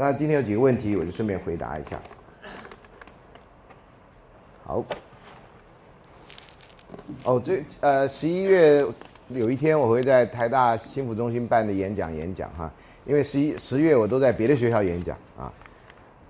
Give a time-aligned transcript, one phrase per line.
[0.00, 2.00] 那今天有几个问题，我就顺便回答一下。
[4.62, 4.84] 好。
[7.24, 8.86] 哦，这呃，十一月
[9.30, 12.70] 有一天我会在台大新福中心办的演讲演讲哈，
[13.06, 15.52] 因为十一十月我都在别的学校演讲啊，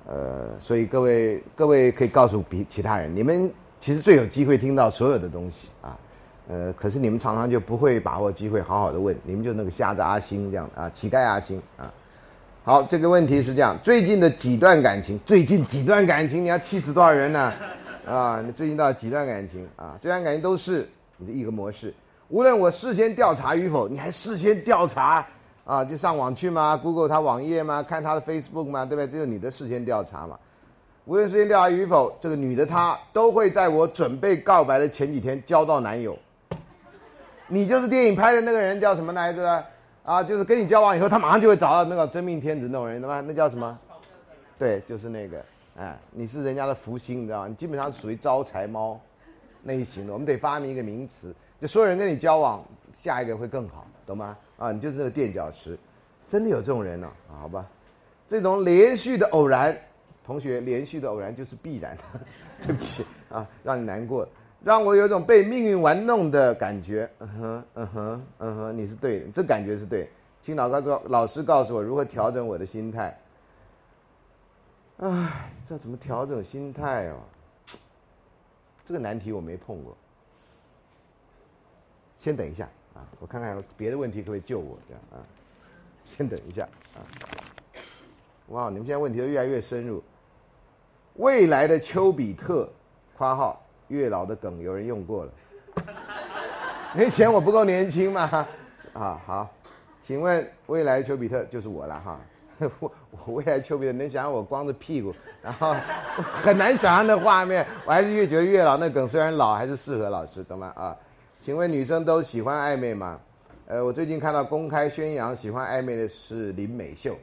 [0.06, 5.98] 呃，所以各位各位可以告诉比其他人，你们其实最有机会听到所有的东西啊，
[6.48, 11.92] 呃，可是你们常常就不会把握机会好好的问，你们就那个瞎子阿星这样啊，乞丐阿星啊。
[12.68, 17.50] 好，这个问题是这样，最近的几段感情，最近几段感情，你要气死多少人呢？
[18.06, 19.96] 啊，你最近到几段感情啊？
[20.02, 20.86] 这段感情都是
[21.16, 21.94] 你的一个模式。
[22.28, 25.26] 无论我事先调查与否，你还事先调查
[25.64, 25.82] 啊？
[25.82, 27.82] 就上网去吗？Google 他网页吗？
[27.82, 28.84] 看他的 Facebook 吗？
[28.84, 29.08] 对不对？
[29.10, 30.38] 这是你的事先调查嘛。
[31.06, 36.14] 无论事先调查与否，这个女的她都会在我准备告白的前几天交到男友。
[37.46, 39.64] 你就是电影拍的那个人叫什么来着？
[40.08, 43.20] 啊，就是跟你交往以后，他马上就会找到那个真命天子那种人，对吧？
[43.20, 43.78] 那叫什么？
[44.58, 45.44] 对，就是那个。
[45.76, 47.46] 哎，你是人家的福星，你知道吗？
[47.46, 48.98] 你基本上属于招财猫
[49.62, 50.12] 那一型的。
[50.14, 52.64] 我们得发明一个名词，就所有人跟你交往，
[52.96, 54.34] 下一个会更好，懂吗？
[54.56, 55.78] 啊，你就是那个垫脚石，
[56.26, 57.42] 真的有这种人呢啊？
[57.42, 57.66] 好吧，
[58.26, 59.78] 这种连续的偶然，
[60.24, 61.94] 同学，连续的偶然就是必然。
[62.66, 64.26] 对不起啊，让你难过，
[64.62, 67.08] 让我有一种被命运玩弄的感觉。
[67.20, 70.10] 嗯哼，嗯哼，嗯哼，你是对的，这感觉是对。
[70.40, 73.18] 请老高说，老师告诉我如何调整我的心态。
[74.98, 77.20] 唉，这怎么调整心态哦？
[78.84, 79.96] 这个难题我没碰过。
[82.16, 85.22] 先等一下啊，我看看别的问题可不可以救我这样啊。
[86.04, 86.98] 先等一下啊。
[88.48, 90.02] 哇，你们现在问题都越来越深入。
[91.14, 92.68] 未来的丘比特
[93.16, 95.32] （括号月老的梗有人用过了），
[96.94, 98.46] 你嫌我不够年轻吗？
[98.92, 99.50] 啊，好，
[100.00, 102.20] 请问未来丘比特就是我了哈。
[102.80, 102.90] 我
[103.24, 105.76] 我未来丘比特能想象我光着屁股，然后
[106.42, 107.64] 很难想象的画面。
[107.86, 110.72] 我还是越觉得月老那梗虽然老，还是适合老师，懂吗？
[110.74, 110.96] 啊，
[111.40, 113.20] 请问女生都喜欢暧昧吗？
[113.68, 117.16] 呃，我最近看到公开宣扬喜欢暧昧的是林美秀，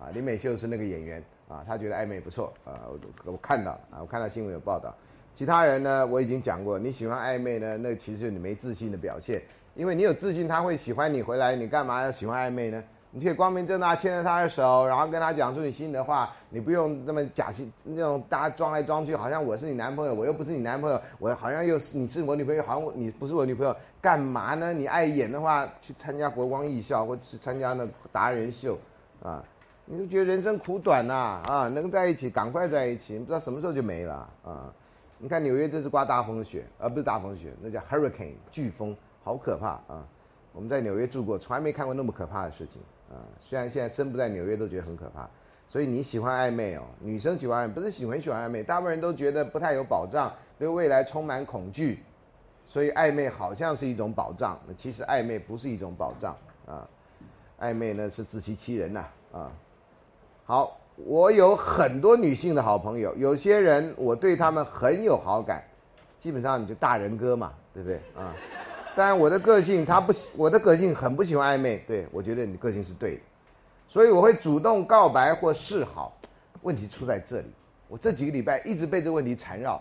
[0.00, 2.98] 啊，林美秀是那个演员啊，她觉得暧昧不错啊，我
[3.32, 4.92] 我看到啊，我看到新闻有报道。
[5.36, 9.42] 其他人呢，我已经讲过，你喜欢暧昧呢，那其实你没自信的表现，
[9.74, 12.82] 因为你有自信，他会喜欢你回来，你干嘛要喜欢暧昧呢？
[13.10, 16.30] 你可以光明正大牵着他的手，然后跟他讲出你心里的话。
[16.48, 24.72] 你不用那么假心，那种大家装来装去，好像我是你男朋友，我又不是你男朋友，我好像又是你是我女朋友，好像你不是我女朋友，干嘛呢？
[24.72, 28.78] 你爱演的话，去参加国光艺校，或去参加那达人秀，
[29.22, 29.44] 啊，
[29.84, 34.14] 你就觉得人生苦短呐，啊，能在一起赶快在一起，不知道什么时候就没了
[34.44, 34.72] 啊。
[35.18, 40.06] 你看纽约这是刮大风雪，而不是大风雪，那叫 hurricane 飓风，好可怕啊！
[40.52, 42.80] 我们在纽约住过，从来没看过那么可怕的事情。
[43.10, 45.28] 啊，虽然现在身不在纽约都觉得很可怕，
[45.66, 46.82] 所以你喜欢暧昧哦？
[47.00, 52.02] 女生喜欢不是喜欢喜欢暧昧，大部分人都觉得不太有保障，对未来充满恐惧，
[52.66, 54.58] 所以暧昧好像是一种保障。
[54.66, 56.88] 那其实暧昧不是一种保障啊，
[57.60, 59.52] 暧昧呢是自欺欺人呐啊。
[60.44, 65.62] 好，我有很多女性的好朋友，有些人我对他们很有好感，
[66.18, 68.34] 基本上你就大人哥嘛，对不对啊？
[68.96, 71.84] 但我的个性，他不喜，我的个性很不喜欢暧昧。
[71.86, 73.20] 对我觉得你个性是对的，
[73.86, 76.16] 所以我会主动告白或示好。
[76.62, 77.46] 问题出在这里，
[77.86, 79.80] 我这几个礼拜一直被这个问题缠绕，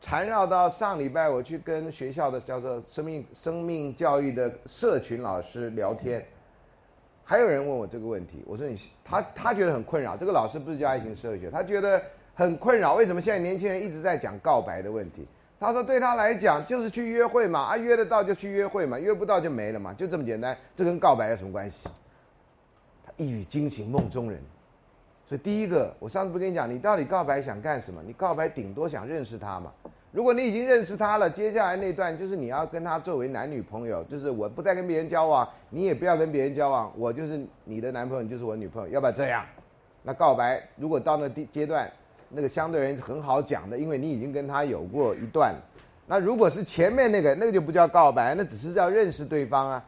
[0.00, 6.26] 缠绕到上礼拜我去跟学校的叫做生命生命教育的社群老师聊天，
[7.28, 10.16] 还有人问我这个问题，我说你他他觉得很困扰。
[10.16, 12.00] 这个老师不是教爱情社会学，他觉得
[12.36, 15.26] 很困扰，为什么现在年轻人一直在讲告白的问题？
[15.58, 20.56] 他说：“对他来讲，就是去约会嘛，啊，约得到就去约会嘛，约不到就没了嘛，就这么简单。
[20.76, 21.88] 这跟告白有什么关系？
[23.04, 24.38] 他一语惊醒梦中人。
[25.26, 28.00] 所以第一个，我上次不跟你讲，你到底告白想干什么？
[28.06, 29.72] 你告白顶多想认识他嘛。
[30.12, 39.44] 如果你已经认识他了，接下来那段就是你要跟他作为男女朋友，就是我不再跟别人交往，你也不要跟别人交往，我就是你的男朋友，你就是我女朋友，要不要这样？
[40.02, 41.90] 那告白如果到那第阶段。”
[42.28, 45.54] 那个相对人很好讲的，因为你已经跟他有过一段。
[46.08, 49.84] 那如果是前面那个，那个就不叫告白，那只是要认识对方啊。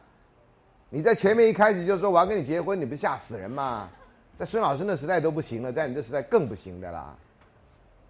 [0.89, 3.89] 你在前面一开始就说我要跟你结婚，你不吓死人吗？
[4.37, 7.13] 在孙老师那时代都不行了，在你这时代更不行的啦。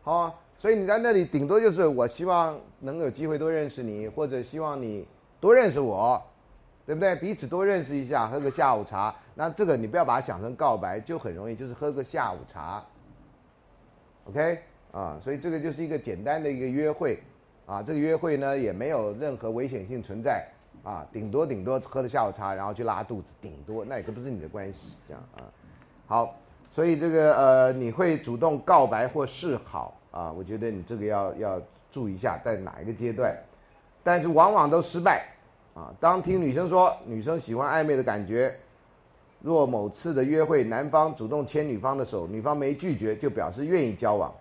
[0.04, 5.08] 好，所以你在那里顶多就是我希望能有机会多认识你，或者希望你
[5.40, 6.22] 多认识我，
[6.86, 7.16] 对不对？
[7.16, 9.16] 彼此多认识一下，喝个下午茶。
[9.36, 12.84] 那这个你不要把它想成告白，就很容易就是喝个下午茶。
[14.26, 14.60] OK，
[14.92, 17.24] 啊，所以这个就是一个简单的一个约会，
[17.66, 20.46] 啊，这个约会呢也没有任何危险性存在，
[20.84, 25.48] 啊，顶多顶多喝了下午茶，然后去拉肚子，顶多那也不是你的关系，这样啊。
[26.06, 26.36] 好，
[26.70, 30.32] 所以这个呃，你会主动告白或示好啊？
[30.32, 31.62] 我觉得你这个要要
[31.92, 33.36] 注意一下，在哪一个阶段，
[34.04, 35.26] 但是往往都失败
[35.74, 35.94] 啊。
[36.00, 38.56] 当听女生说女生喜欢暧昧的感觉，
[39.42, 44.34] 若某次的约会男方主动牵女方的手，女方没拒绝，就表示愿意交往。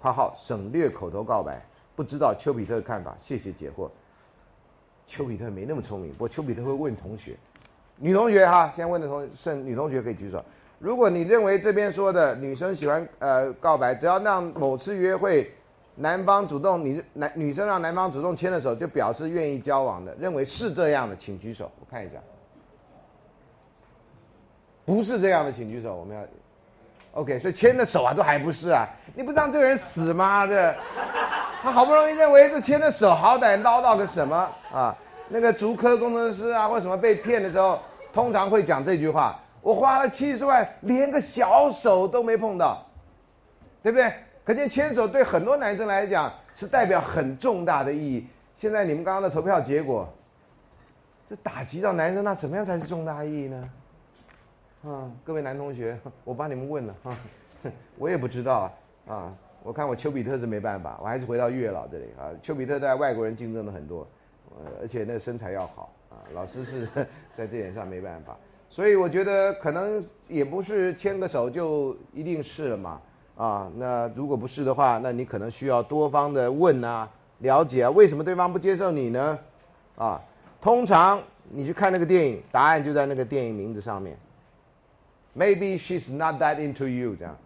[0.00, 3.88] 括号省略口头告白，不知道丘比特的看法，谢谢解惑。
[5.06, 7.36] 丘比特没那么聪明，不过丘比特会问同学，
[7.96, 10.42] 女同学哈，先问的同剩女同学可以举手。
[10.82, 15.48] 如果你认为这边说的女生喜欢呃告白，只要让某次约会
[15.94, 22.14] 男方主动，你男女生让男方主动牵了手，就表示愿意交往的，认为是这样的，请举手，我看一下。
[24.84, 25.94] 不是这样的，请举手。
[25.94, 26.22] 我们要
[27.12, 28.84] ，OK，所以牵的手啊，都还不是啊？
[29.14, 30.48] 你不让这个人死吗？
[30.48, 30.74] 这
[31.62, 34.98] 他好不容易认为这牵的手，好歹捞到个什么啊？
[35.28, 37.78] 那个竹科工程师啊，或什么被骗的时候，
[38.12, 39.38] 通常会讲这句话。
[39.62, 42.84] 我花了七十万，连个小手都没碰到，
[43.82, 44.12] 对不对？
[44.44, 48.26] 可见牵手对很多男生来讲是代表很重大的意义。
[48.56, 50.12] 现在你们刚刚的投票结果，
[51.30, 53.70] 这打击到男生，那怎么样才是重大意义呢？
[54.84, 57.16] 啊，各位男同学，我帮你们问了啊，
[57.96, 58.72] 我也不知道
[59.06, 59.32] 啊。
[59.62, 62.34] 我看我丘比特是没办法，我还是回到月老这里啊。
[62.42, 64.04] 丘比特在外国人竞争的很多，
[64.58, 66.18] 呃，而且那身材要好啊。
[66.34, 66.84] 老师是
[67.36, 68.36] 在这点上没办法。
[68.72, 72.98] 所以我觉得可能也不是牵个手就一定是了嘛，
[73.36, 77.06] 啊，那如果不是的话，那你可能需要多方的问啊，
[77.40, 79.38] 了解啊，为什么对方不接受你呢？
[79.96, 80.18] 啊，
[80.58, 84.16] 通常你去看那个电影，答案就在那个电影名字上面。
[85.36, 87.36] Maybe she's not that into you，这样，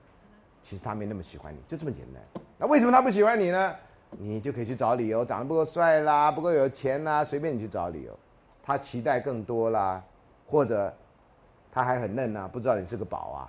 [0.63, 2.23] 其实他没那么喜欢你，就这么简单。
[2.57, 3.75] 那为什么他不喜欢你呢？
[4.11, 8.17] 你就可以去找理由，长得不够帅啦，不够有钱啦，随便你去找理由。
[8.63, 10.01] 他期待更多啦，
[10.47, 10.95] 或者。
[11.77, 13.41] 他还很嫩呢，不知道你是个宝啊。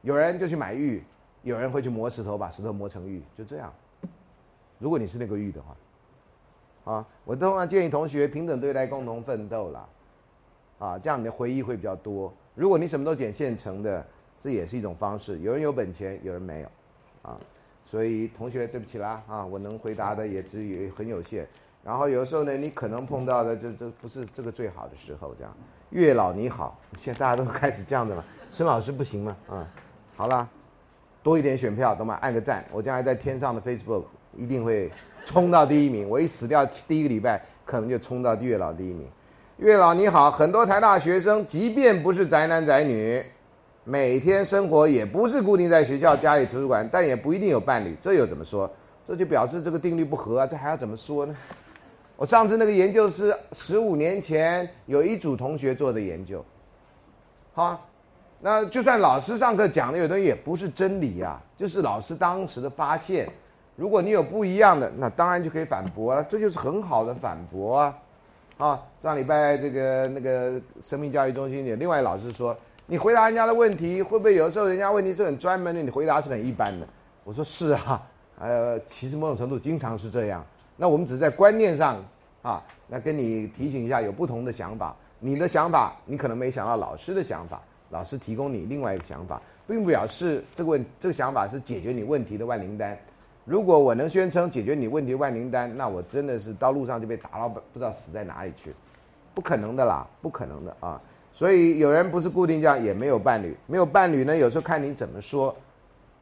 [0.00, 1.04] 有人就去买玉，
[1.42, 3.70] 有人会去磨石头，把石头磨成玉，就这样。
[4.78, 9.88] 如果你是那个玉的话，啊，我通常建议同学平等对待，共同奋斗啦，
[10.78, 12.32] 啊，这样你的回忆会比较多。
[12.54, 14.02] 如果你什么都捡现成的，
[14.40, 15.40] 这也是一种方式。
[15.40, 16.68] 有人有本钱，有人没有，
[17.20, 17.38] 啊，
[17.84, 21.46] 所以同学对不起啦，啊，我能回答的也只有很有限。
[21.84, 25.54] 然后有时候呢，你可能碰到的这这不是这个最好的时候，这样。
[25.90, 28.24] 月老你好，现在大家都开始这样的了。
[28.48, 29.36] 孙老师不行吗？
[29.48, 29.66] 啊，
[30.16, 30.48] 好了，
[31.22, 32.18] 多一点选票，懂吗？
[32.20, 34.04] 按个赞，我将来在天上的 Facebook
[34.36, 34.90] 一定会
[35.24, 36.08] 冲到第一名。
[36.08, 39.06] 我一死掉第一个礼拜，可能就冲到月老第一名。
[39.58, 43.22] 月老你好，很多台大学生，即便不是宅男宅女，
[43.84, 47.96] 每天生活也不是固定在学校、家里、图书馆，但也不一定有伴侣。
[48.00, 48.70] 这又怎么说？
[49.04, 50.46] 这就表示这个定律不合啊！
[50.46, 51.34] 这还要怎么说呢？
[52.20, 56.44] 我上次那个研究是十五年前有一组同学做的研究，
[57.54, 57.88] 好，
[58.40, 63.26] 那就算老师上课讲的有东西也不是真理啊，就是老师当时的发现。
[63.74, 67.98] 如果你有不一样的，那当然就可以反驳了，这就是很好的反驳啊。
[68.58, 76.86] 啊，上礼拜这个那个生命教育中心有另外老师说，你回答人家的问题会不会有时候人家问题是很专门的，你回答是很一般的？
[77.24, 78.02] 我说是啊，
[78.38, 80.44] 呃，其实某种程度经常是这样。
[80.80, 82.02] 那我们只在观念上，
[82.40, 84.96] 啊，那跟你提醒一下，有不同的想法。
[85.18, 87.60] 你的想法，你可能没想到老师的想法，
[87.90, 92.98] 老师提供你另外一个想法，并不表示这个问这个想法是解决你问题的万灵丹。
[93.44, 98.74] 如果我能宣称解决你问题万灵丹，那我真的是到路上就被打到不知道死在哪里去，
[99.34, 100.98] 不可能的啦，不可能的啊！
[101.30, 105.54] 所以有人不是固定这样，也没有伴侣，没有伴侣呢，有时候看你怎么说。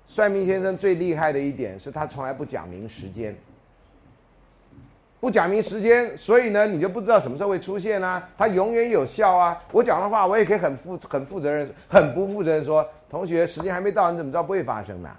[0.09, 3.37] 算命先生最厉害的一点是他从来不讲明时间。
[5.21, 8.23] 不讲明时间，所以呢，你就不知道什么时候会出现啊。
[8.37, 9.61] 它永远有效啊。
[9.73, 15.11] 我讲的话，我也可以很负、很负责任、很不负责任说，同学时间还没到，你怎么知道不会发生呢？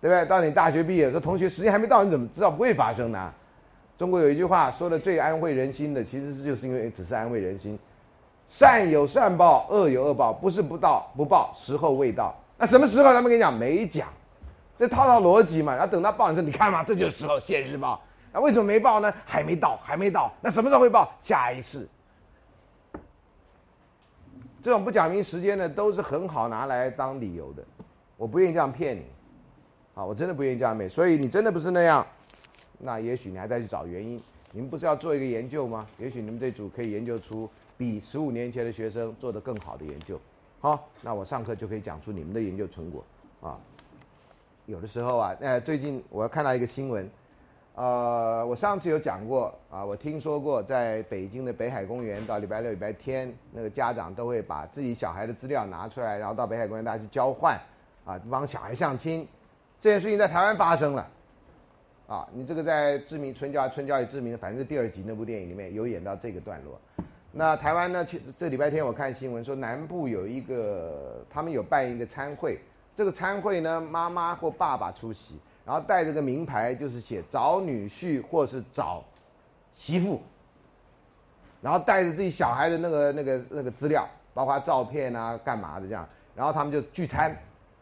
[0.00, 0.24] 对不对？
[0.26, 3.32] 到你大学毕业说，同学时间还没到，你怎么知道不会发生呢？
[3.98, 7.78] 中国有一句话说的最安慰人心的，其实是就是因为只是安慰人心。
[8.46, 12.34] 善有善报，恶有恶报，不是不到不报，时候未到。
[12.58, 13.04] 那什么时候？
[13.12, 14.08] 他们跟你讲没讲，
[14.78, 15.74] 这套套逻辑嘛。
[15.74, 18.00] 然后等到报，你说你看嘛，这就是时候，现实报。
[18.34, 19.14] 那为什么没报呢？
[19.24, 20.34] 还没到，还没到。
[20.40, 21.08] 那什么时候会报？
[21.22, 21.88] 下一次。
[24.60, 27.62] 这种不讲明时间的，都是很好拿来当理由的。
[28.16, 29.04] 我不愿意这样骗你，
[29.94, 30.90] 啊，我真的不愿意这样骗。
[30.90, 32.04] 所以你真的不是那样，
[32.78, 34.20] 那也许你还在去找原因。
[34.50, 35.86] 你们不是要做一个研究吗？
[35.98, 40.20] 也许你们这组可以研究出比十五年前的学生做的更好的研究。
[40.60, 43.04] 好，那我上课就可以讲出你们的研究成果。
[43.40, 43.56] 啊，
[44.66, 47.08] 有的时候啊，呃，最近我看到一个新闻。
[47.74, 57.58] 呃，我上次有讲过啊，我听说过在北京的北海公园，到礼拜六、礼拜天，那个家长都会把自己小孩的资料拿出来，然后到北海公园大家去交换，
[58.04, 59.26] 啊，帮小孩相亲。
[59.80, 61.10] 这件事情在台湾发生了，
[62.06, 66.80] 啊，你这个在《知名春娇春娇与志明》反正是第二集那部电影里面有演到这个段落。
[67.32, 68.06] 那台湾呢？
[68.36, 72.60] 这礼拜天我看新闻说，南部有一个他们有办一个参会，
[72.94, 75.40] 这个参会呢，妈妈或爸爸出席。
[75.64, 79.02] 然后带着个名牌，就是写找女婿或是找
[79.74, 80.20] 媳妇，
[81.60, 87.34] 然后带着自己小孩的那个那个那个资料，包括照片啊、干嘛的这样，然后他们就聚餐，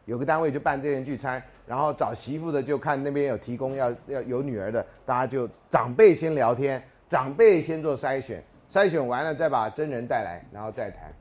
[0.04, 11.12] 有个单位就办这件聚餐，然后找媳妇的就看那边有提供要要有女儿的，大家就长辈先聊天，长辈先做筛选，筛选完了再把真人带来，然后再谈。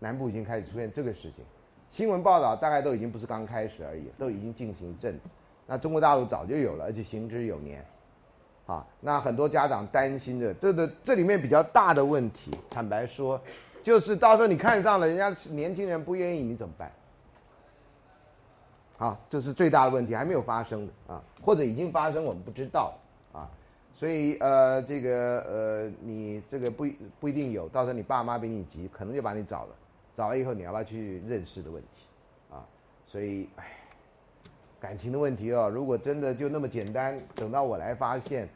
[0.00, 1.44] 南部已经开始出现这个事情，
[1.88, 5.30] 新闻报道大概都已经不是刚开始而已，都已经进行一阵子。
[5.66, 7.84] 那中国大陆早就有了，而且行之有年，
[8.66, 13.40] 啊，那很多家长担心的，这个这里面比较大的问题，坦白说，
[13.82, 16.92] 就是到时候你看上了人家年轻人不愿意，你怎么办？
[18.98, 22.92] 啊，这是最大的问题，还没有发生的啊，或者已经发生我们不知道
[23.32, 23.48] 啊，
[23.94, 26.86] 所以呃，这个呃，你这个不
[27.18, 29.74] 不一定有，到时候你爸妈比你急，可能就把你找了，
[30.14, 32.06] 找了以后你要不要去认识的问题，
[32.50, 32.66] 啊，
[33.06, 33.81] 所以唉。
[34.82, 38.48] 感情的问题哦，如果真的就那么简单，等到我来发现，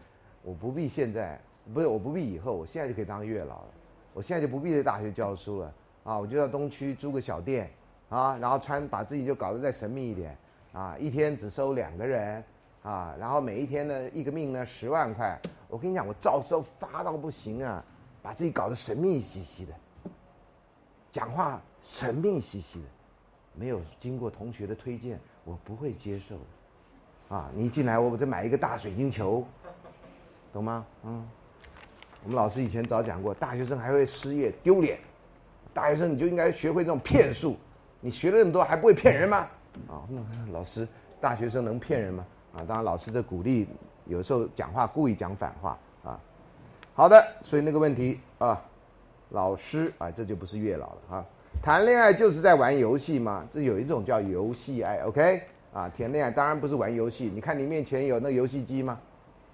[0.43, 1.41] 我不必现在，
[1.73, 3.69] 不是我不必以后，我现在就可以当月老了，
[4.13, 7.71] 我现在就不必在大学教书了啊，我就到东区租个小店
[8.09, 10.37] 啊，然后穿把自己就搞得再神秘一点
[10.73, 12.43] 啊，一天只收两个人
[12.83, 17.85] 啊，然后每一天呢一个命呢十万块，我跟你讲，我照收发到不行啊，
[18.21, 19.73] 把自己搞得神秘兮兮的，
[21.13, 22.87] 讲话神秘兮兮的，
[23.55, 25.21] 没有经过同学的推荐。
[25.47, 26.35] 我不会接受，
[27.29, 27.49] 啊！
[27.55, 29.47] 你一进来，我再买一个大水晶球，
[30.53, 30.85] 懂吗？
[31.05, 31.25] 嗯，
[32.25, 34.99] 我们老师以前早讲过，大学生还会失业丢脸，
[35.73, 37.57] 大学生你就应该学会这种骗术。
[38.01, 39.47] 你学了那么多，还不会骗人吗？
[39.89, 40.87] 啊，那老师，
[41.21, 42.27] 大学生能骗人吗？
[42.53, 43.69] 啊，当然老师这鼓励，
[44.07, 46.19] 有时候讲话故意讲反话啊。
[46.93, 48.61] 好的，所以那个问题啊，
[49.29, 51.27] 老师啊，这就不是月老了啊。
[51.63, 55.43] 谈恋爱就是在玩游戏嘛，这有一种叫游戏爱，OK？
[55.73, 57.31] 啊，谈恋爱当然不是玩游戏。
[57.35, 58.99] 你看你面前有那游戏机吗？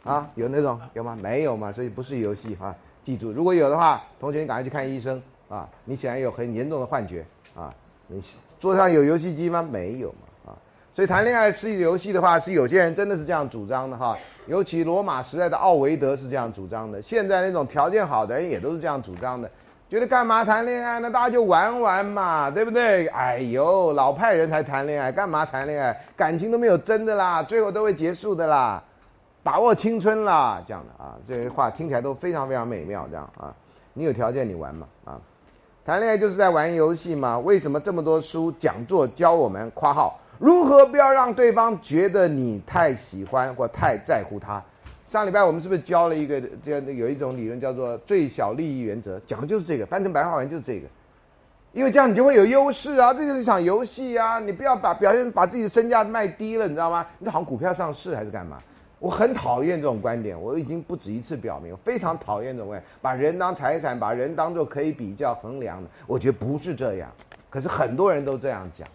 [0.04, 1.16] 啊，有那种有吗？
[1.22, 2.74] 没有嘛，所以不是游戏哈。
[3.02, 5.66] 记住，如果有的话，同学你赶快去看医生啊。
[5.86, 7.24] 你显然有很严重的幻觉
[7.56, 7.72] 啊。
[8.06, 8.22] 你
[8.60, 9.62] 桌上有游戏机吗？
[9.62, 10.58] 没有嘛啊。
[10.92, 14.14] 所以谈恋爱是游戏的话，是有些人真的是这样主张的哈。
[14.46, 19.50] 尤其罗马时代的奥维德是这样主张的，现在那种条件好的人也都是这样主张的。
[19.92, 21.10] 觉得干嘛谈恋爱呢？
[21.10, 23.06] 大家就玩玩嘛，对不对？
[23.08, 25.94] 哎呦，老派人才谈恋爱，干嘛谈恋爱？
[26.16, 28.82] 感情都没有真的啦，最后都会结束的啦，
[29.42, 33.52] 把握青春啦，这样的啊，这些话听起来都非常非常美妙，这样啊，
[33.92, 35.20] 你有条件你玩嘛啊，
[35.84, 37.38] 谈恋爱就是在玩游戏嘛？
[37.40, 44.62] 为什么这么多书讲座教我们（括号）如何不要让对方觉得你太喜欢或太在乎他？
[45.12, 50.86] 上礼拜我们是不是教了一个这样的有一种理论叫做最小利益原则，讲的就是这个，翻成白话文就是这个，
[51.74, 57.06] 因为这样你就会有优势啊，这就是一场游戏啊，你不要把表现把自己的身价卖低了，你知道吗？
[57.18, 58.56] 你好像股票上市还是干嘛？
[58.98, 67.12] 我很讨厌这种观点，我已经不止一次表明，非常讨厌这种观点，把人当财产，把人当做可以比较衡量的，我觉得不是这样，
[67.50, 68.88] 可是很多人都这样讲，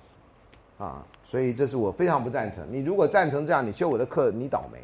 [0.80, 2.66] 啊，所以这是我非常不赞成。
[2.72, 4.80] 你如果赞成这样，你修我的课，你倒霉。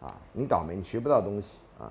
[0.00, 1.90] 啊，你倒霉，你学不到东西啊！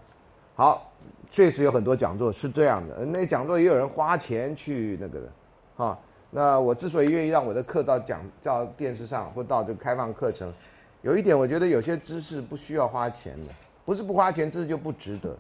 [0.55, 0.91] 好，
[1.29, 10.53] 确实有很多讲座是这样的，那讲座也有人花钱去那个的，啊，那我之所以愿意让我的课到讲到电视上或到这个开放课程，
[11.01, 15.35] 有一点我觉得有些知识不需要花钱的，不是不花钱，知识就不值得。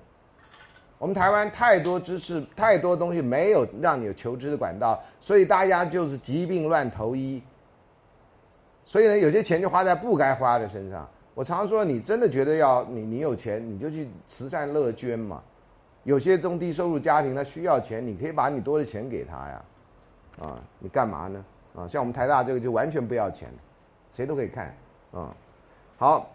[0.97, 7.41] 我们台湾太多知识，太多东西没有让你有求知的管道，所以大家就是疾病乱投医，
[8.85, 11.07] 所以呢，有些钱就花在不该花的身上。
[11.35, 15.43] 我常说，你真的觉得要你你有钱，你就去慈善乐捐嘛。
[16.03, 19.61] 有些中低收入家庭他需要钱，你可以把你多的钱给他呀。
[20.41, 21.45] 啊，你干嘛呢？
[21.75, 23.49] 啊，像我们台大这个就完全不要钱，
[24.13, 24.73] 谁都可以看。
[25.11, 25.35] 啊，
[25.97, 26.31] 好，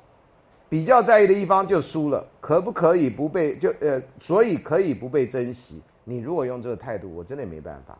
[0.68, 5.80] 比较在意的一方就输了，可不可以不被就呃，所以可以不被珍惜。
[6.04, 7.96] 你如果用这个态度，我真的没办法。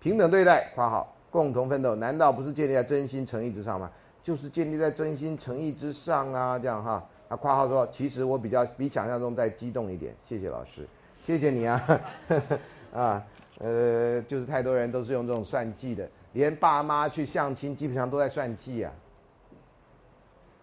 [0.00, 3.88] 平等对待（括号共同奋斗）难道不是建立在真心诚意之上吗？
[4.22, 7.04] 就是建立在真心诚意之上啊，这样哈。
[7.28, 10.14] 他括号说，其实我比较比想象中再激动一点。
[10.28, 10.86] 谢谢老师，
[11.24, 11.82] 谢谢你啊。
[12.94, 13.24] 啊，
[13.58, 18.92] 呃，就是太多人都是用这种算计的，连爸妈去相亲基本上都在算计啊，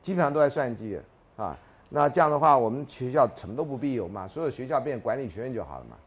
[0.04, 1.00] 基本上都在算计
[1.36, 1.58] 啊。
[1.90, 5.98] 那这样的话，我们学校什么都不必有嘛，所有学校变管理学院就好了嘛。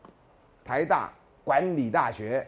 [0.65, 2.47] 台大管理大学，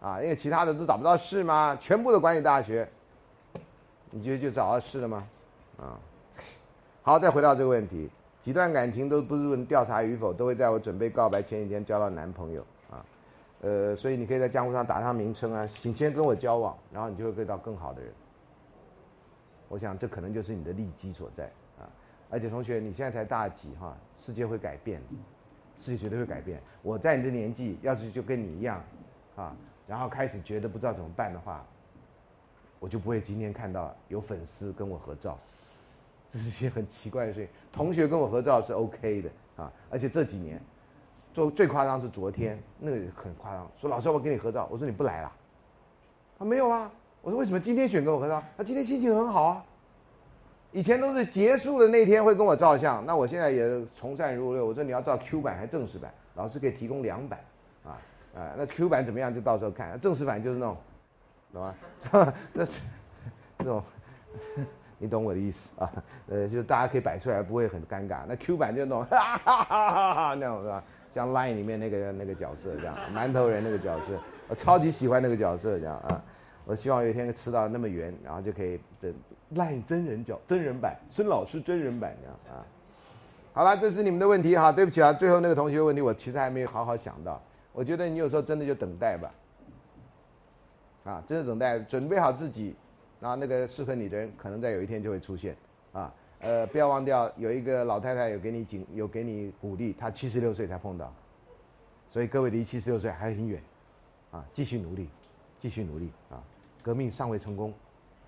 [0.00, 1.76] 啊，因为其他的都找不到事嘛？
[1.80, 2.88] 全部的管理大学，
[4.10, 5.28] 你觉得就找到事了吗？
[5.78, 5.98] 啊，
[7.02, 8.08] 好，再回到这个问题，
[8.40, 13.04] 几段感情都不是问调查与否，都会在我准备告白前几天交到男朋友啊，
[13.60, 18.12] 呃，所以你可以在江湖上打上名称啊，请先跟我交往，然后你就会遇到更好的人。
[19.68, 21.44] 我想这可能就是你的利基所在
[21.78, 21.84] 啊。
[22.30, 23.96] 而且同学，你现在才大几哈？
[24.16, 25.00] 世界会改变，
[25.76, 26.62] 世界绝对会改变。
[26.82, 28.82] 我在你的年纪，要是就跟你一样，
[29.36, 29.54] 啊，
[29.86, 31.64] 然后开始觉得不知道怎么办的话，
[32.86, 35.36] 我就不会今天看到有粉丝跟我合照，
[36.30, 37.48] 这是些很奇怪的事情。
[37.72, 40.62] 同学跟我合照是 OK 的啊，而且这几年，
[41.34, 45.32] 做最夸张是昨天，那个很夸张，说老师我跟你合照，我说你不来了，
[46.38, 46.88] 他没有啊，
[47.22, 48.40] 我说为什么今天选跟我合照？
[48.56, 49.64] 他今天心情很好啊。
[50.70, 54.64] 以前都是结束的那天会跟我照相，那我现在也从善如流。
[54.64, 56.14] 我说你要照 Q 版还是正式版？
[56.36, 57.40] 老师可以提供两版，
[57.84, 57.98] 啊
[58.36, 60.00] 啊，那 Q 版怎么样就到时候看。
[60.00, 60.76] 正式版就是那种，
[61.56, 61.64] 懂
[62.22, 62.34] 吗？
[62.52, 62.80] 那 是
[63.58, 63.82] 这种，
[64.98, 65.90] 你懂我的意思啊？
[66.28, 68.18] 呃，就大家可以摆出来不会很尴尬。
[68.28, 70.82] 那 Q 版就那种，哈哈哈哈哈那种是吧？
[71.12, 76.22] 像 Line 里面那个那个角色这样，馒头人那个角色，我超级喜欢那个角色这样啊。
[76.66, 79.14] 我希望有一天吃到那么圆，然后就可以这
[79.54, 82.66] 赖真人角真人版孙老师真人版这样啊。
[83.54, 87.40] 好了，这是你们的问题哈，对不起啊，最后那个同学问题我其实还没有好好想到。
[87.72, 89.30] 我觉得你有时候真的就等待吧，
[91.06, 92.74] 啊，真的等待，准备好自己，
[93.20, 95.56] 然后那个适合你的人可能在有一天就会出现
[95.92, 96.12] 啊。
[96.40, 101.10] 呃，不要忘掉有一个老太太有给你警有给你鼓励，她七十六岁才碰到，
[102.10, 103.62] 所以各位离七十六岁还很远
[104.30, 105.08] 啊，继续努力，
[105.58, 106.42] 继续努力啊。
[106.82, 107.72] 革命尚未成功，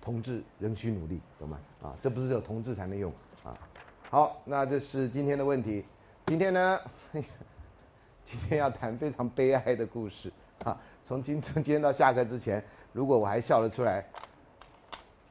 [0.01, 1.59] 同志仍需努力，懂吗？
[1.83, 3.13] 啊，这不是只有同志才能用
[3.43, 3.55] 啊。
[4.09, 5.85] 好，那这是今天的问题。
[6.25, 6.79] 今天呢，
[7.13, 10.31] 今天要谈非常悲哀的故事
[10.63, 10.75] 啊。
[11.09, 14.05] 从今 从今天到下课之前，如果我还笑得出来，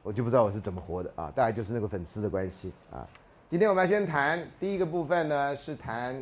[0.03, 1.31] 我就不知道我是怎么活的啊。
[1.33, 3.07] 大概就是那个粉丝的关系啊。
[3.49, 6.21] 今天我们要先谈第一个部分呢，是谈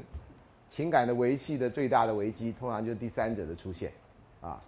[0.69, 3.91] 情感的维系的最大的危机，通常就是第三者的出现
[4.41, 4.61] 啊。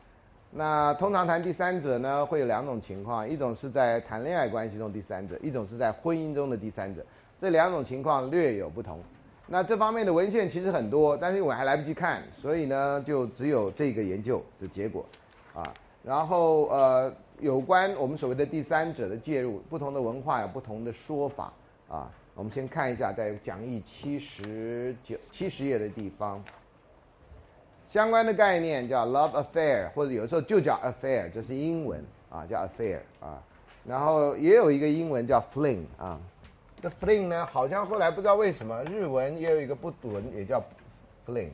[0.50, 7.06] 那通常谈第三者呢，会有两种情况，一种是在谈恋爱关系中第三者，一种是在婚姻中的第三者。
[7.40, 9.00] 这两种情况略有不同。
[9.52, 15.04] 那这方面的文献其实很多，但是我还来不及看，所以呢，就只有这个研究的结果，
[15.56, 21.52] 啊，然后呃，有关我们所谓的第三者的介入，不同的文化有不同的说法，
[21.90, 26.44] 啊，我们先看一下在讲义七十九七十页的地方。
[27.88, 33.42] 相关的概念叫 love affair，或者有时候就叫 affair，这是英文啊，叫 affair 啊。
[33.84, 36.22] 然后也有一个英文叫 fling 啊。
[36.82, 40.64] 这 fling 呢，好像后来不知道为什么日文也有一个不伦，也叫
[41.28, 41.50] fling。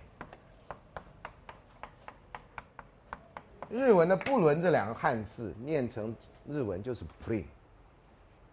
[3.70, 6.16] 日文的不伦这两个汉字念成
[6.48, 7.44] 日文就是 fling，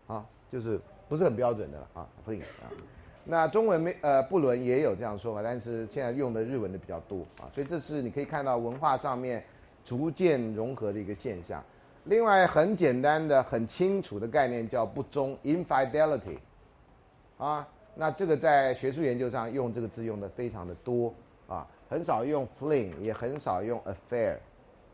[0.07, 2.73] 啊，就是不是很标准的了啊，fling 啊。
[3.25, 9.45] 那中文没呃不伦也有这样说法，但是现在用的日文的比较多啊，所以这是你可以看到文化上面
[9.85, 11.63] 逐渐融合的一个现象。
[12.05, 16.39] 另外很简单的、很清楚的概念叫不忠 （infidelity），
[17.43, 21.13] 啊，那这个在学术研究上用这个字用的非常的多
[21.49, 24.37] 啊，很少用 fling，也很少用 affair，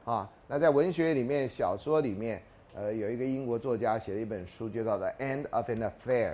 [0.07, 2.43] 啊，那在文学里面、小说里面，
[2.75, 6.31] 呃，有一个英国作家写了一本书，就叫做《End of an Affair》，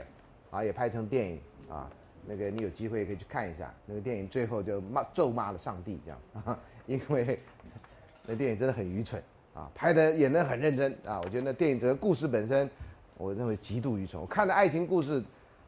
[0.53, 1.41] 啊，也拍成电影。
[1.69, 1.91] 啊，
[2.27, 7.41] 那个你有机会可以去看一下那个电影，最后就骂咒骂了上帝这样， 因为
[8.27, 9.21] 那电影真的很愚蠢
[9.55, 12.71] 啊，拍的演的很认真啊，我觉得那电影整个故事本身，
[13.17, 14.21] 我认为极度愚蠢。
[14.21, 15.25] 我看的爱情故事，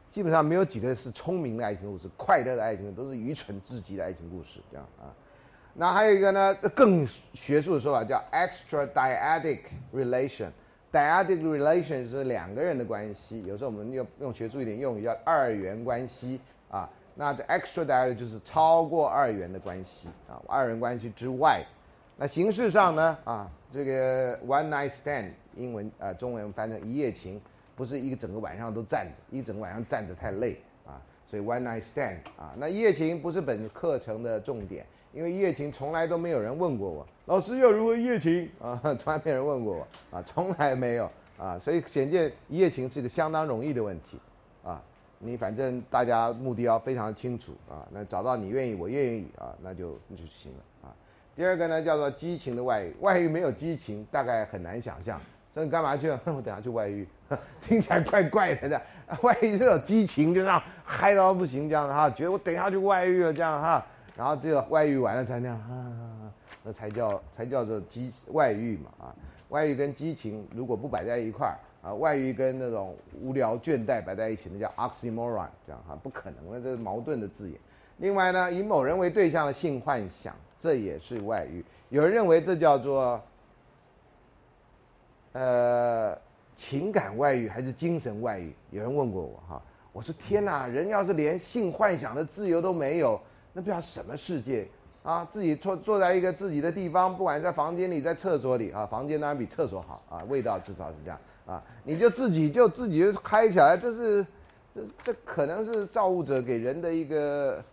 [0.09, 5.13] 基本上没有几个是聪明的爱情故事，快乐的爱情都是愚蠢至极的爱情故事这样啊。
[5.73, 9.59] 那还有一个呢，更学术的说法叫 extra-dyadic
[9.93, 10.49] relation。
[10.91, 16.39] Dyadic relation 是两个人的关系，有时候我们用用学术一点用语叫二元关系
[16.71, 16.89] 啊。
[17.13, 21.61] 那这 extra dyadic 就是超过二元的关系啊，二元关系之外。
[22.15, 27.39] 那形式上呢啊，这个 one night stand 英文啊中文翻成一夜情，
[27.77, 32.53] 不是一个整个晚上都站着，一整个晚上站着太累啊，所以 one night stand 啊。
[32.57, 34.85] 那一夜情不是本课程的重点。
[35.13, 38.79] 因为一夜情从来都没有人问过我，老师要如何一夜情啊？
[38.99, 41.09] 从来没人问过我啊，从来没有
[41.39, 44.19] 啊，所以显见一夜情是一个相当容易的问题
[44.63, 44.79] 啊。
[45.17, 50.93] 你反正大家目的要非常清楚啊，那找到你愿意，我愿意啊，那就那就行了啊。
[51.35, 55.19] 第二个呢叫做激情的外遇，外遇没有激情，大概很难想象。
[55.55, 56.09] 说你干嘛去？
[56.25, 57.07] 我等下去外遇，
[57.61, 58.81] 听起来怪怪的。
[59.21, 63.85] 外遇这种激情就这样嗨到不行，这样哈，觉得我等一下就外遇了这样哈，
[64.17, 69.15] 然后这个外遇完了才那样，那才叫才叫做激外遇嘛啊，
[69.47, 77.57] 外遇跟激情如果不摆在一块儿啊，外遇跟那种无聊倦怠摆在一起，那叫 oxymoron 这样哈，不可能的，这是矛盾的字眼。
[77.99, 81.63] 另外呢，以某人为对象的性幻想，这也是外遇。
[81.87, 83.21] 有人认为这叫做
[85.31, 86.26] 呃。
[86.57, 88.51] 情感外遇还是精神外遇？
[88.71, 89.61] 有人问过我哈，
[89.93, 93.17] 我说天哪，人要是连性幻想的自由都没有，
[93.53, 94.67] 那不知道什么世界
[95.03, 95.23] 啊！
[95.29, 104.25] 自己坐坐在一个自己的地方，不管在房间里，在厕所里啊，房间当然比厕所好啊，味道至少是这样啊，你就自己就自己就开起来，这是
[104.73, 107.63] 这这可能是造物者给人的一个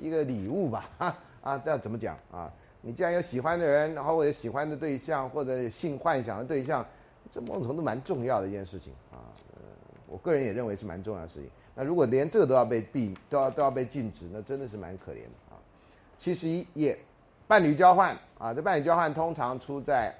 [0.00, 2.52] 一个礼物吧啊啊，这样怎么讲啊？
[2.80, 6.84] 你既然有喜欢的人，然后或者喜欢的对象，或者性幻想的对象。
[7.32, 9.16] 这某种程度蛮重要的一件事情啊，
[9.54, 9.62] 呃，
[10.06, 11.48] 我个人也认为是蛮重要的事情。
[11.74, 15.56] 那如果连这个都要被避，都要都要被禁止，那真的是蛮可怜的啊。
[16.18, 16.98] 七十一页，
[17.48, 20.14] 伴侣交换啊，这伴侣交换通常出在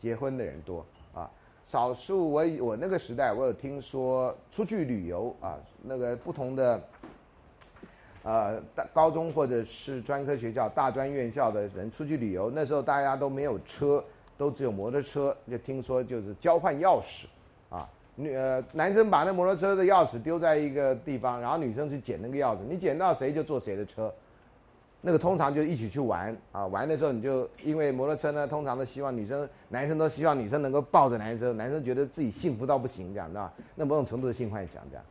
[0.00, 1.28] 结婚的人多啊，
[1.64, 6.80] 少数我我那个时代我有听说出去旅游啊，那个不同的
[8.22, 14.04] 呃大高中或者是专科学校、大专院校的人出去旅游，那时候大家都没有车。
[14.42, 17.26] 都只有摩托车，就听说就是交换钥匙，
[17.70, 24.12] 啊，女呃男生把那摩托车的钥匙丢在一个地方，然后女生去捡那个钥匙，你捡到谁就坐谁的车，
[25.00, 35.04] 那个通常就一起去玩啊，玩的时候你就因为摩托车呢，通常都希望女生男生都希望女生能够抱着男生，男生觉得自己幸福到不行这样，知道那某种程度的性幻想这样，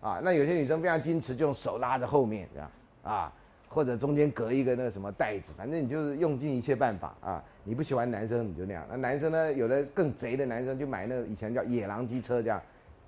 [0.00, 2.70] 啊，那有些女生非常矜持，就用手拉着后面这样，
[3.02, 3.32] 啊。
[3.76, 7.44] 或者中间隔一个那个什么袋子，反正你就是用尽一切办法啊！
[7.62, 9.52] 你不喜欢男生你就那样，那男生呢？
[9.52, 12.58] 有的更贼的男生就买那个以前叫野狼机车这样，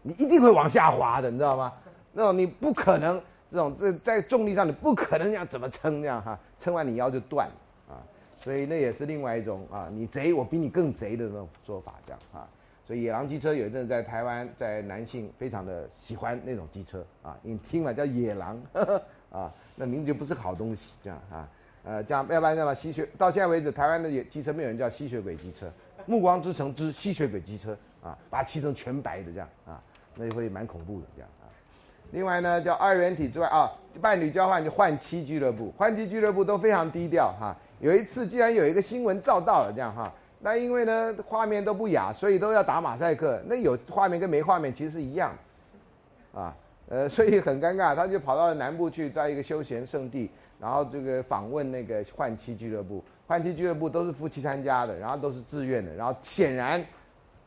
[0.03, 1.73] 你一定会往下滑的，你知道吗？
[2.13, 3.19] 那种你不可能
[3.51, 7.49] 这种在在重力上你不可能这样怎么撑这样哈，撑完你腰就断
[7.89, 7.97] 啊！
[8.39, 12.47] 所以那也是另外一种啊，你贼我比你更贼的那种做法这样啊！
[12.87, 18.61] 所以野狼机车有一阵在台湾在男性非常的喜欢那种机车啊，你听了叫野狼。
[19.31, 21.49] 啊，那名字就不是好东西，这样啊，
[21.85, 25.71] 呃，这样要不然那么吸血，到现在为止，台湾的机车没有人叫吸血鬼机车，
[26.07, 29.81] 暮光之城之吸血鬼机车啊，把它漆成全白的这样啊，
[30.17, 31.45] 那就会蛮恐怖的这样啊。
[32.13, 37.55] 另外呢，叫二元体之外啊，伴侣交换就换妻俱乐部，换妻俱乐部都非常低调哈。
[37.81, 40.11] 有一次居然有一个新闻照到了这样哈，
[40.41, 45.33] 那因为呢画面都不雅，所以都要打马赛克，那有画面跟没画面其实是一样，
[46.35, 46.57] 啊。
[46.91, 56.83] 呃，所以很尴尬，他就跑到了南部去，在一个休闲圣地，然后这个访问那个换妻俱乐部，换妻俱乐部都是夫妻参加的，然后都是自愿的，然后显然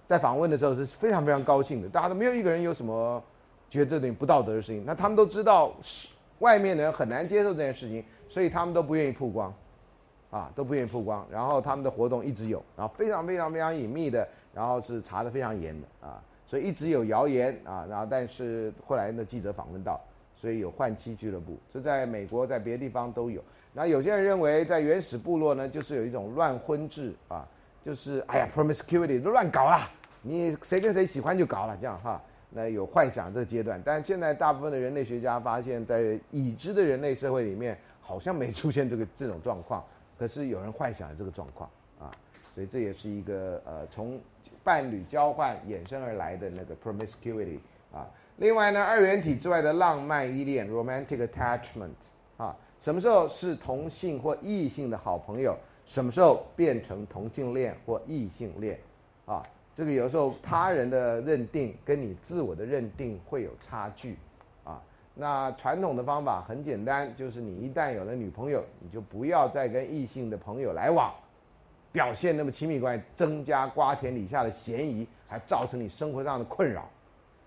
[0.06, 3.24] 在访问的时候是非常非常高兴的，大家都没有一个人有什么
[3.68, 9.52] 觉得这不道德的事情，那他们都知道是外面的人很难接受这件事情，所以他们都不愿意曝光，
[10.30, 16.22] 啊，都不愿意曝光，然后他们的活动一直有，然后非常非常非常隐秘的，然后是查的非常严的啊。
[16.52, 19.98] 所以一直有谣言啊，然后但是后来呢记者访问到，
[20.36, 23.42] 所以有换妻俱乐部，这在美国在别的地方都有。
[23.72, 27.48] 那有些人认为在原始部落呢，就是有一种乱婚制啊，
[27.86, 29.90] 就是哎呀 promiscuity 都乱搞啦，
[30.22, 32.22] 你谁跟谁喜欢就搞了这样哈。
[32.50, 39.82] 那有幻想这个阶段，但现在大部分的人类学家发现，在已知的人类社会里面，好像没出现这个这种状况，
[40.20, 41.70] 可是有人幻想这个状况。
[42.54, 44.20] 所以这也是一个呃从
[44.64, 47.60] 伴侣交换衍生而来的那个 promiscuity
[47.94, 48.08] 啊。
[48.38, 51.90] 另外呢，二元体之外的浪漫依恋 romantic attachment
[52.38, 55.56] 啊，什么时候是同性或异性的好朋友？
[55.86, 58.80] 什么时候变成同性恋或异性恋？
[59.26, 64.18] 啊，这个有时候他人的认定跟你自我的认定会有差距
[64.64, 64.82] 啊。
[65.14, 71.14] 那传统的方法很简单，就是你一旦有了女朋友，你就不要再跟异性的朋友来往。
[71.92, 76.90] 表现那么亲密关系，增加瓜田李下的嫌疑，还造成你生活上的困扰，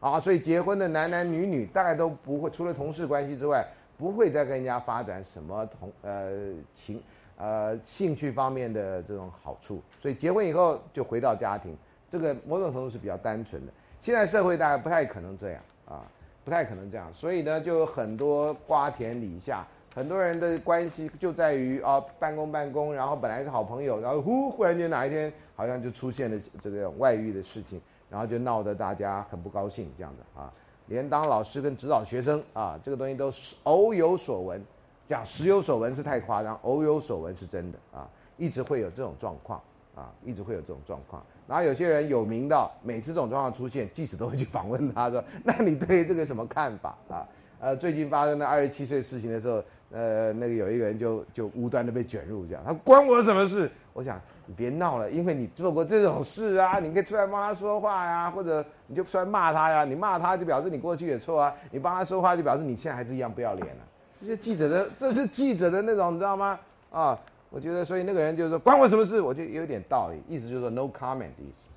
[0.00, 7.02] 啊，所以结婚的男男女女大概都不会，除了同事关系之外，不会再跟人家发展什么同呃情
[7.38, 11.76] 呃兴趣方面的这种好处，所以结婚以后就回到家庭，
[12.10, 13.72] 这个某种程度是比较单纯的。
[14.00, 16.02] 现在社会大概不太可能这样啊，
[16.44, 19.66] 不太可能这样，所以呢，就有很多瓜田李下。
[19.94, 27.80] 很多人的关系就在于啊，办公办公，然后本来是好朋友，然后忽忽然间哪一天好像就出现了这个外遇的事情，
[28.10, 30.52] 然后就闹得大家很不高兴这样的啊。
[30.88, 34.60] 连当老师跟指导学生啊，这个东西都是偶有所闻，
[35.06, 39.62] 讲时有所闻是太夸张，偶有所闻是真的啊，一直会有这种状况
[39.94, 41.24] 啊，一直会有这种状况。
[41.46, 47.24] 然后有些人有名到每次这种状况出现，记者都会去访问他说：“那你对这个什么看法啊？”
[47.60, 49.62] 呃，最近发生的二十七岁事情的时候，
[49.94, 53.70] 呃，那个有一个人就就无端的被卷入这样，他关我什么事？
[53.92, 63.86] 我想你别闹了，因为你做过这种事啊，你可以出来帮他说话呀，或者你就出来骂他呀，你骂他就表示你过去也错啊，你帮他说话就表示你现在还是一样不要脸啊。
[64.18, 66.58] 这些记者的，这是记者的那种，你知道吗？
[66.90, 67.16] 啊，
[67.48, 69.20] 我觉得，所以那个人就是说关我什么事？
[69.20, 71.68] 我觉得有点道理，意思就是说 no comment 的意思。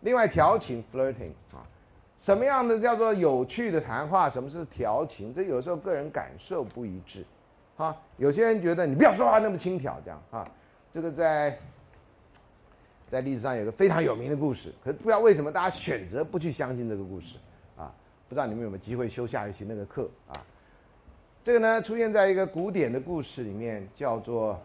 [0.00, 1.64] 另外调情 flirting 啊，
[2.18, 4.28] 什么样的叫做有趣的谈话？
[4.28, 5.32] 什么是调情？
[5.32, 7.24] 这有时候个人感受不一致，
[7.76, 10.48] 啊，有些人觉得你不要说话那么轻佻，这样啊，
[10.90, 11.58] 这个在
[13.10, 17.38] 在历史上有个非常有名的故事，可是不知道为什么大家选择不去相信这个故事
[17.76, 17.92] 啊？
[18.28, 20.44] 不知道你们有没有机会修下一期那个课啊？
[21.44, 24.60] 这个呢，出现在一个古典的故事里面，叫做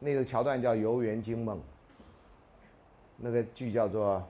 [0.00, 1.58] 那个桥段叫《游园惊梦》，
[3.16, 4.26] 那个剧叫做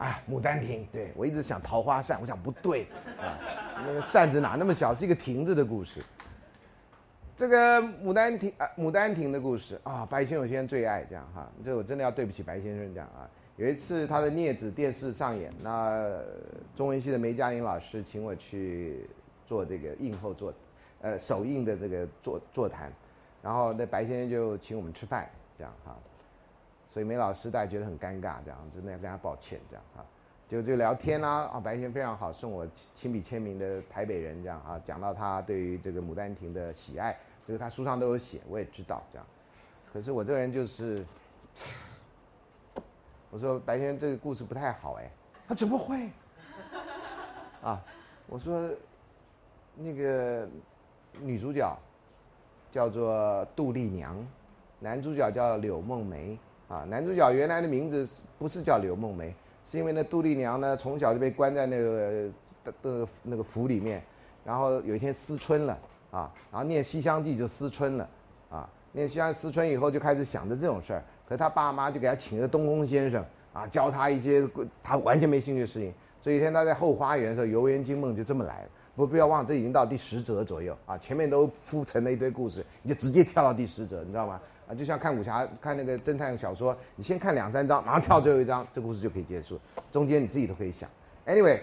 [0.00, 0.82] 啊《牡丹亭》。
[0.90, 2.88] 对我一直想桃花扇，我想不对
[3.20, 3.38] 啊，
[3.86, 6.02] 那个扇子哪那么小，是一个亭子的故事。
[7.36, 13.28] 这个《牡丹亭》啊，《牡丹亭》的故事啊，白先勇先生最爱这样哈，这我真的要对不起白先生这样啊。
[13.56, 16.18] 有一次，他的镊子电视上演，那
[16.74, 19.06] 中文系的梅嘉玲老师请我去
[19.46, 20.52] 做这个映后座，
[21.02, 22.90] 呃，首映的这个座座谈，
[23.42, 25.94] 然后那白先生就请我们吃饭，这样哈，
[26.92, 30.04] 所以梅老师大家觉得很尴尬，这样真的要跟他抱歉，这样啊，
[30.48, 39.26] 就就聊天啦，啊，白先非常好，送我亲笔签名的台北人，这样啊，讲到他对于这个《牡丹亭》的喜爱，这个他书上都有写，我也知道这样，
[39.92, 41.04] 可是我这个人就是。
[43.32, 45.08] 我说白先生这个故事不太好哎，
[45.46, 46.08] 他怎么会？
[47.62, 47.80] 啊，
[48.26, 48.68] 我说
[49.76, 50.48] 那个
[51.20, 51.78] 女主角
[52.72, 54.16] 叫做杜丽娘，
[54.80, 56.36] 男主角叫柳梦梅
[56.70, 56.86] 啊。
[56.88, 59.34] 男主角原来的名字不是叫刘梦梅，
[59.66, 62.30] 是因为那杜丽娘呢从小就被关在那个
[62.82, 64.02] 的那个府里面，
[64.44, 65.78] 然后有一天思春了
[66.10, 68.08] 啊，然后念《西厢记》就思春了
[68.48, 71.04] 啊，念《西厢思春》以后就开始想着这种事儿。
[71.28, 74.48] 可是他爸妈就给他请了东宫先生啊，教他一些
[74.82, 75.92] 他完全没兴趣的事情。
[76.22, 78.68] 所以一天他在后花园的时候，游园惊梦就这么来了。
[79.00, 84.38] 不不要忘，这已经到第十则左右啊，前面都铺成了一堆故事，你就直接跳到第十则，你知道吗？
[84.68, 89.58] 啊，就像看武侠、看那个侦探小说，你先看两三章，马上跳最后一章，这故事就可以结束。
[89.90, 90.88] 中间你自己都可以想。
[91.26, 91.60] Anyway，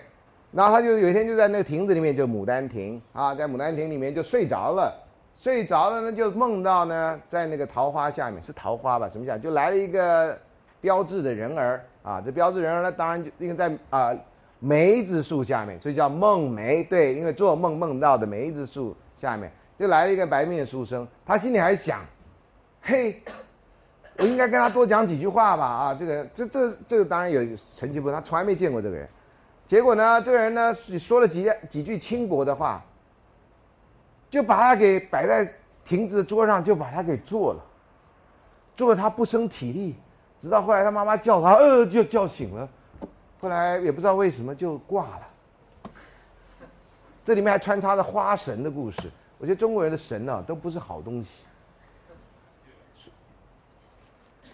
[0.51, 4.91] 然后他就有一天就在那个亭子里面，就牡丹亭啊，在牡丹亭里面就睡着了。
[5.37, 9.07] 睡着了呢，就梦到呢，在那个桃花下面是桃花吧？
[9.07, 9.39] 什么讲？
[9.39, 10.35] 就来了一个
[10.81, 12.19] 标志的人儿啊！
[12.25, 14.15] 这标志人儿呢，当然就因为在啊
[14.59, 16.83] 梅子树下面，所以叫梦梅。
[16.83, 21.07] 对，因为做梦梦到的梅子树下面，就来了一个白面书生。
[21.25, 21.99] 他心里还想：
[22.81, 23.21] 嘿，
[24.17, 25.65] 我应该跟他多讲几句话吧？
[25.65, 27.41] 啊，这个这这这个当然有
[27.75, 28.11] 成绩不？
[28.11, 29.07] 他从来没见过这个人。
[29.65, 32.83] 结果呢，这个人呢说了几几句轻薄的话。
[34.29, 35.49] 就把他给摆在
[35.85, 37.63] 亭子的桌上，就把他给做了，
[38.75, 39.95] 做了他不生体力，
[40.37, 42.67] 直到后来他妈妈叫他，呃，就叫醒了，
[43.39, 45.27] 后来也不知道为什么就挂了。
[47.23, 51.43] 这里面还穿插着花神的故事，我觉得中国人的神呢都不是好东西，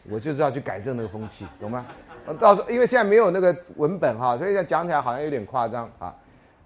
[0.10, 1.86] 我就是要去改正那个风气，懂吗？
[2.40, 6.16] 到时候因为现在没有那个文本哈，所以讲起来好像有点夸张啊。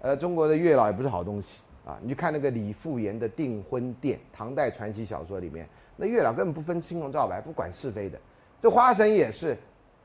[0.00, 1.60] 呃，中国的月老也不是好东西。
[1.84, 8.18] 啊，你去看那个李复言的《订婚殿》，唐代传奇小说里面，那月老根本不分青红皂白，不管是非的。
[8.60, 9.56] 这花神也是，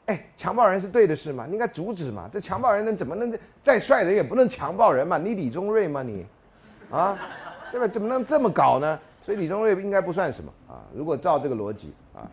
[0.05, 2.29] 哎，强暴人是对的事嘛，你应该阻止嘛。
[2.31, 5.17] 这强暴人能怎么能再帅的也不能强暴人嘛？
[5.17, 6.25] 你李宗瑞吗你？
[6.91, 7.17] 啊，
[7.71, 7.87] 对吧？
[7.87, 8.99] 怎么能这么搞呢？
[9.25, 10.83] 所以李宗瑞应该不算什么啊。
[10.93, 12.27] 如果照这个逻辑啊，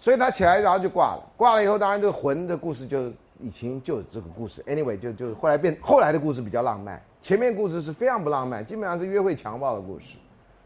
[0.00, 4.62] 所以他起来然后就挂了，挂了以后，当然这个魂的故事就已经就这个故事。
[4.62, 7.00] Anyway，就就后来变后来的故事比较浪漫。
[7.20, 10.16] 前面故事是非常不浪漫，基本上是约会强暴的故事。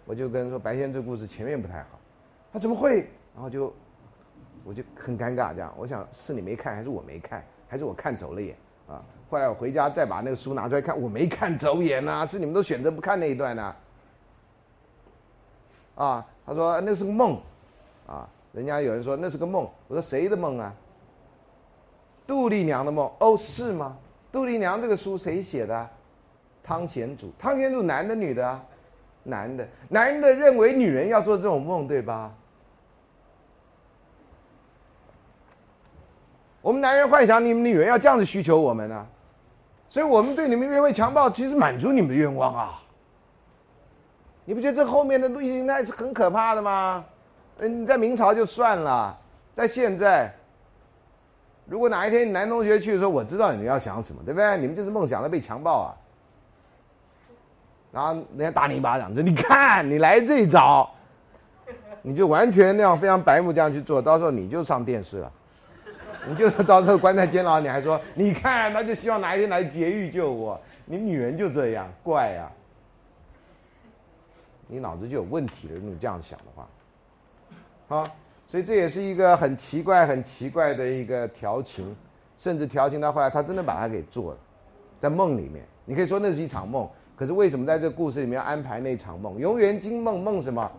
[0.04, 1.98] 我就跟说白先这故事前面不太好，
[2.52, 3.10] 他怎么会？
[3.34, 3.74] 然后就
[4.66, 8.56] 我就很尴尬，这样我想是你没看还是我没看，还是我看走了眼
[8.88, 9.00] 啊？
[9.30, 13.76] 后来我回家再把那个书拿出来看，我没看走眼呐，是你们都选择不看那一段呢？
[15.94, 17.40] 啊，他说那是个梦，
[18.08, 20.74] 啊，人家有人说那是个梦，我说谁的梦啊？
[22.26, 23.96] 杜丽娘的梦哦，是吗？
[24.32, 25.88] 杜丽娘这个书谁写的？
[26.64, 28.64] 汤显祖，汤显祖男的女的啊？
[29.22, 32.34] 男的，男的认为女人要做这种梦，对吧？
[36.66, 39.06] 我们男人幻想你们女人要这样子需求我们呢，
[39.88, 42.82] 所以我们对你们约会强暴，其实满足你们的愿望啊。
[44.44, 47.04] 你不觉得这后面的意识形态是很可怕的吗？
[47.58, 49.16] 嗯，在明朝就算了，
[49.54, 50.34] 在现在，
[51.66, 54.58] 如果哪一天你男同学去说，我知道你们要想什么，对不对？
[54.58, 55.94] 你们就是梦想的被强暴啊，
[57.92, 60.90] 然后人家打你一巴掌，说你看你来这一招，
[62.02, 65.32] 你就完全那样非常白目这样去做，到时候你就上电视了，
[66.28, 72.50] 你就是到时候关在监牢，你还说你看他就希望哪一天来劫狱救我，你女人就这样怪呀，
[74.66, 76.68] 你脑子就有问题了，你这样想的话。
[77.88, 78.04] 好，
[78.50, 81.94] 所以这也是一个很奇怪、很奇怪的一个调情，
[82.36, 84.38] 甚至调情到后来，他真的把它给做了，
[85.00, 86.88] 在梦里面，你可以说那是一场梦。
[87.14, 89.38] 可是为什么在这个故事里面要安排那场梦？
[89.38, 90.70] 永远惊梦梦什么？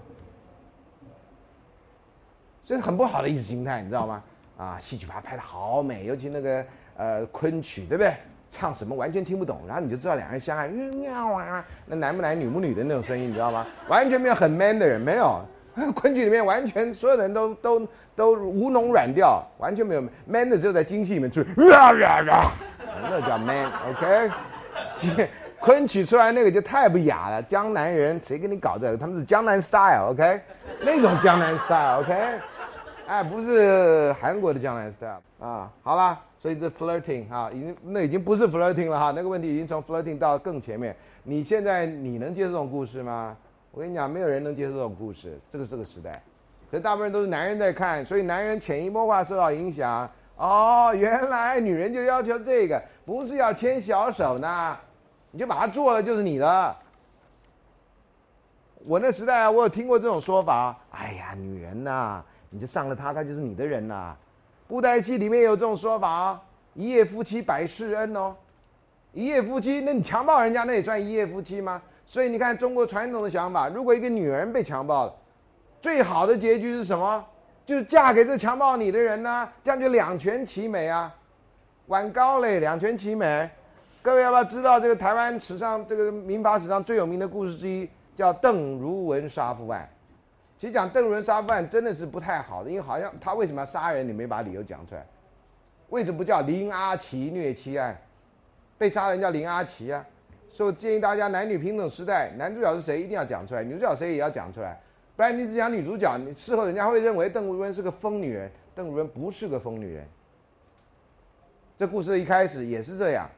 [2.66, 4.22] 这是很不好的意识形态，你知道吗？
[4.58, 6.66] 啊，戏曲把它拍的好美，尤其那个
[6.98, 8.14] 呃昆曲，对不对？
[8.50, 13.68] 唱什么完全听不懂，然后你就知道两人相爱，喵啊，那男不男女不女的那种声音，你知道吗？
[13.90, 15.42] 完全没有很 man 的人，没有。
[15.94, 24.32] 昆曲里面完全所有人都都都吴侬软调，完全没有 man 的，只有在京戏里面出，那叫 man，OK？
[25.62, 28.98] 昆曲出来那个就太不雅了，江南人谁跟你搞这个？
[28.98, 30.42] 他们是江南 style，OK？
[30.82, 32.40] 那种江南 style，OK？
[33.08, 40.94] 哎，不是韩国的江南 style 啊，好吧，所以这 flirting 啊，已经那已经不是 flirting 了哈，那个问题已经从 flirting 到更前面。
[41.24, 43.36] 你现在你能接受这种故事吗？
[43.72, 45.40] 我跟你讲，没有人能接受这种故事。
[45.50, 46.22] 这个是个时代，
[46.70, 50.10] 可是大部分都是男人在看，所以男人潜移默化受到影响。
[50.36, 54.78] 哦，原来女人就要求这个，不是要牵小手呢，
[55.32, 56.76] 你就把它做了就是你的。
[58.86, 60.78] 我那时代啊，我有听过这种说法。
[60.92, 64.16] 哎呀，女人呐，你就上了他，他就是你的人呐。
[64.68, 66.40] 布袋戏里面有这种说法，
[66.74, 68.36] 一夜夫妻百世恩哦。
[69.14, 71.82] 一夜夫妻，那你强暴人家，那也算一夜夫妻吗？
[72.06, 75.16] 所以你看，中国传统的想法，如果一个女人被强暴了，
[75.82, 77.26] 最好的结局是什么？
[77.66, 81.14] 就是嫁给这强暴你的人呢，这样就两全其美啊，
[81.88, 83.50] 晚高嘞，两全其美。
[84.02, 89.90] 各位要不要知道这个台湾史上这个民法史上最有名的故事之一，叫邓如文杀夫案？
[90.58, 95.06] 其实讲邓如文杀犯真的是不太好的，因为好像他为什么要杀人，你没把理由讲出来。
[95.90, 97.96] 为什么不叫林阿奇虐妻案？
[98.78, 100.06] 被杀人叫林阿奇啊。
[100.50, 104.80] 所以建议大家，男女平等时代，男主角是谁一定要讲出来，女主角谁也要讲出来，
[105.16, 108.52] 不然你只讲女主角，你事后人家会认为邓如文是个疯女人。
[108.74, 110.08] 邓如文不是个疯女人。
[111.78, 113.30] 这故事一开始也是这样，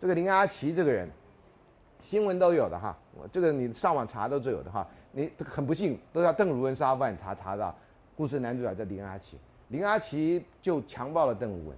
[0.00, 1.08] 这个林阿奇这个人，
[2.00, 7.72] 新闻都有的哈，我这个你上网查都是有的哈，你很不幸都叫邓如文杀犯查查到，
[8.16, 11.76] 故事男主角叫林阿奇，林阿奇就强暴了邓如文。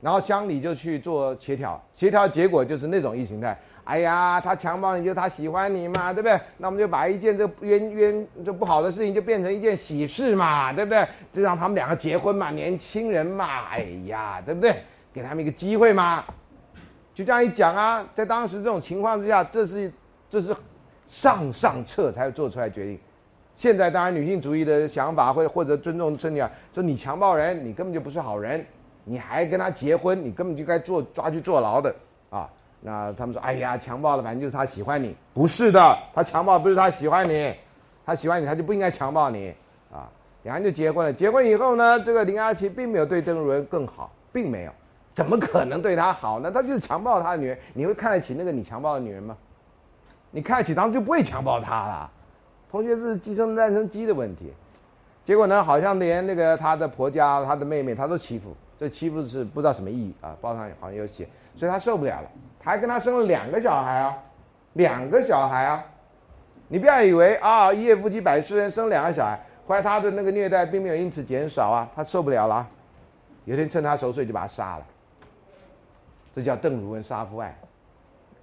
[0.00, 3.58] 然后乡里就去做协调，协调结果就是那种意识形态。
[3.84, 6.40] 哎呀，他强暴你就他喜欢你嘛，对不对？
[6.56, 11.06] 那我们就把一件这冤冤这不好的事情就变成一件喜事嘛，对不对？
[11.30, 14.74] 就让他们两个结婚嘛，年轻人嘛，哎呀，对不对？
[15.12, 16.24] 给他们一个机会嘛。
[17.12, 19.92] 就这样一讲啊，在当时这种情况之下，这是
[20.30, 20.56] 这是
[21.10, 22.96] 上上策才做出来决定。
[23.56, 28.64] 现在当然女性主义的想法会或者尊重身体啊，说你强暴人，你根本就不是好人。
[29.02, 31.92] 你还跟他结婚，你根本就该坐抓去坐牢的
[32.28, 32.48] 啊！
[32.80, 37.52] 那他们说：“哎呀，强暴了，反正就是他喜欢你。”不是的，他强暴不是他喜欢你，
[38.06, 39.52] 他喜欢你，他就不应该强暴你
[39.90, 40.08] 啊！
[40.44, 41.12] 两人就结婚了。
[41.12, 44.72] 结婚以后呢，这个林阿奇并没有对邓如文更好，并没有，
[45.12, 46.50] 怎么可能对他好呢？
[46.50, 49.36] 他就是强暴他的女人，你会看得起那个你强暴的女人吗？
[50.30, 52.10] 你看得起，当然就不会强暴她了。
[52.70, 54.52] 同学，这是鸡生蛋生鸡的问题。
[55.24, 58.54] 结果呢，好像连那个他的婆家、他的妹妹，他都欺负。
[58.78, 64.16] 这欺负是不知道什么意义啊，报上好像有写，所以他受不了了，他还跟他生了两个小孩啊，
[64.72, 65.84] 两个小孩啊，
[66.68, 72.66] 你不要以为啊一夜夫妻百事恩，生两个小孩，后来他的那个虐待并没有因此减少啊，他受不了了，
[73.44, 74.86] 有天趁他熟睡就把他杀了，
[76.32, 77.54] 这叫邓如文杀夫案。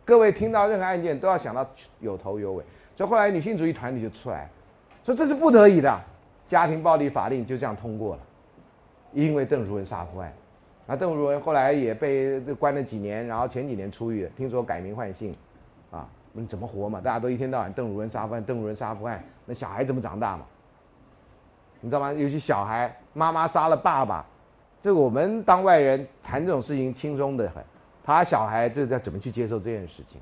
[0.08, 1.68] 各位听到任何案件都要想到
[2.00, 2.64] 有头有尾，
[2.96, 4.50] 所以后来女性主义团体就出来，
[5.04, 6.02] 说这是不得已的，
[6.48, 8.22] 家庭暴力法令就这样通过了。
[9.12, 10.34] 因为邓如文杀夫案，
[10.88, 15.36] 啊，邓如文后来也被关了几年，然后前几年出狱了，听说改名换姓，
[15.92, 17.02] 啊，你怎么活嘛？
[17.02, 20.46] 大家都一天到晚邓如文杀夫案，邓如文杀夫案，那小孩怎么长大嘛？
[21.82, 22.14] 你知道吗？
[22.14, 24.26] 尤其小孩，妈妈杀了爸爸，
[24.82, 27.62] 这我们当外人谈这种事情轻松的很，
[28.08, 30.22] 他小孩这在怎么去接受这件事情？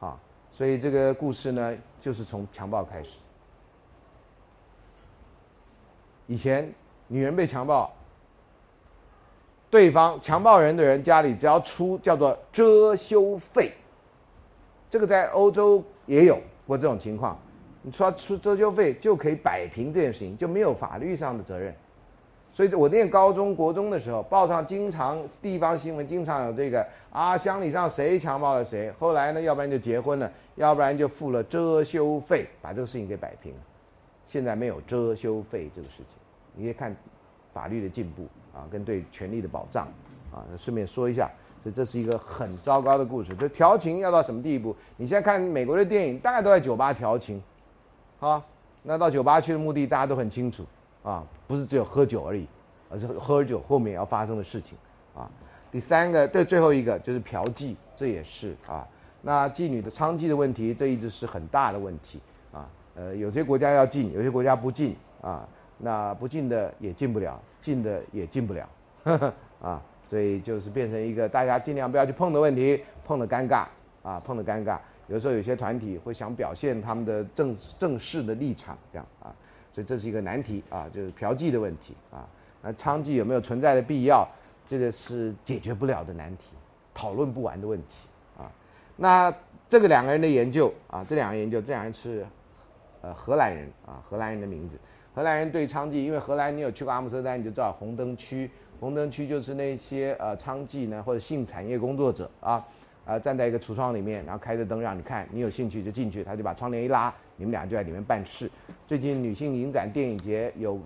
[0.00, 0.18] 啊，
[0.50, 3.10] 所以这个故事呢，就是从强暴开始，
[6.26, 6.68] 以前。
[7.08, 7.92] 女人被强暴，
[9.68, 13.70] 对方强暴人的人家里只要出叫做遮羞费，
[14.88, 17.38] 这个在欧洲也有过这种情况，
[17.82, 21.76] 你出出遮羞费就可以摆平这件事情，就没有法律上的责任。
[22.52, 33.58] 所以我念高中国中的时候，报上经常地方新闻经常有这个啊，乡里上谁强暴了谁，后来呢，要不然就结婚了，要不然就付了遮羞费，把这个事情给摆平了。
[34.26, 36.16] 现在没有遮羞费这个事情，
[36.54, 36.94] 你可以看
[37.54, 39.88] 法律的进步啊，跟对权利的保障
[40.30, 40.44] 啊。
[40.56, 41.30] 顺便说一下，
[41.64, 43.34] 这这是一个很糟糕的故事。
[43.34, 44.76] 这调情要到什么地步？
[44.98, 47.42] 你现在看美国的电影，大概都在酒吧调情，
[48.20, 48.44] 啊，
[48.82, 50.66] 那到酒吧去的目的大家都很清楚
[51.02, 52.46] 啊，不是只有喝酒而已，
[52.88, 54.76] 而是喝酒后面要发生的事情
[55.14, 55.30] 啊。
[55.70, 58.86] 第三个，对，最后一个就是嫖妓，这也是啊。
[59.22, 62.20] 那妓女的娼妓的问题，这一直是很大的问题
[62.52, 62.68] 啊。
[62.94, 65.48] 呃，有些国家要禁，有些国家不禁啊。
[65.84, 68.68] 那不禁的也进不了，禁的也进不了，
[69.60, 73.64] 啊，所以就是变成一个大家尽量不要去碰的问题，碰的尴尬
[74.04, 74.78] 啊，碰的尴尬。
[75.08, 79.34] 有时候有些团体会想表现他们的正正式的立场，这样啊，
[79.74, 82.28] 所以这是一个难题啊，就是嫖妓的问题啊。
[82.62, 84.26] 那娼妓有没有存在的必要？
[84.66, 86.44] 这个是解决不了的难题，
[86.94, 88.08] 讨论不完的问题
[88.38, 88.50] 啊。
[88.96, 89.34] 那
[89.68, 92.26] 这个两个人的研究啊，这两个研究，这两人是。
[93.04, 94.78] 呃，荷兰人啊，荷兰人的名字。
[95.12, 98.48] 荷兰人对娼妓，因为荷兰你有去过阿姆斯特丹，你就知道红灯区。
[98.78, 102.64] 红灯区就是那些呃娼妓呢，或者性产业工作者啊，
[103.04, 107.12] 呃站在一个橱窗里面，然后开着灯让你看，你有兴趣就进去，他就把窗帘一拉，
[107.42, 108.48] 你们俩就在里面办事。
[108.86, 110.78] 最近女性影展电影节有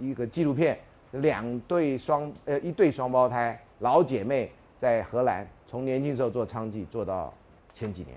[0.00, 0.78] 一个纪录片，
[1.10, 4.50] 两对双呃一对双胞胎老姐妹
[4.80, 7.30] 在荷兰从年轻时候做娼妓做到
[7.74, 8.16] 前几年。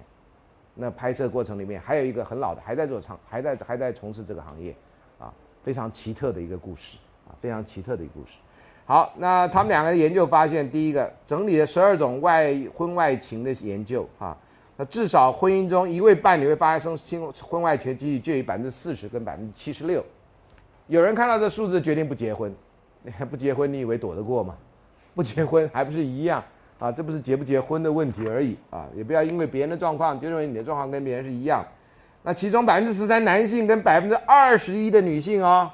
[0.73, 4.73] 那拍摄过程里面还有一个很老的，还在做娼，还在还在从事这个行业，
[5.19, 8.37] 啊，非常奇特的一个故事，啊，非常奇特的一个故事。
[8.85, 14.37] 好，那他们两个研究发现，第一个整理了十二种外婚外情的研究，啊，
[14.81, 20.03] 那至少婚姻中一位伴侣会发生亲婚外情的几率介于百分之四十跟百分之七十六。
[20.87, 22.51] 有人看到这数字决定不结婚，
[23.03, 24.57] 你 还不结婚你以为躲得过吗？
[25.13, 26.43] 不结婚还不是一样？
[26.79, 28.87] 啊，这不是结不结婚的问题而已啊！
[28.95, 31.63] 也不要因为别人的状况就认为你的状况跟别人是一样。
[32.23, 35.69] 那其中百分之十三男性跟百分之二十一的女性哦，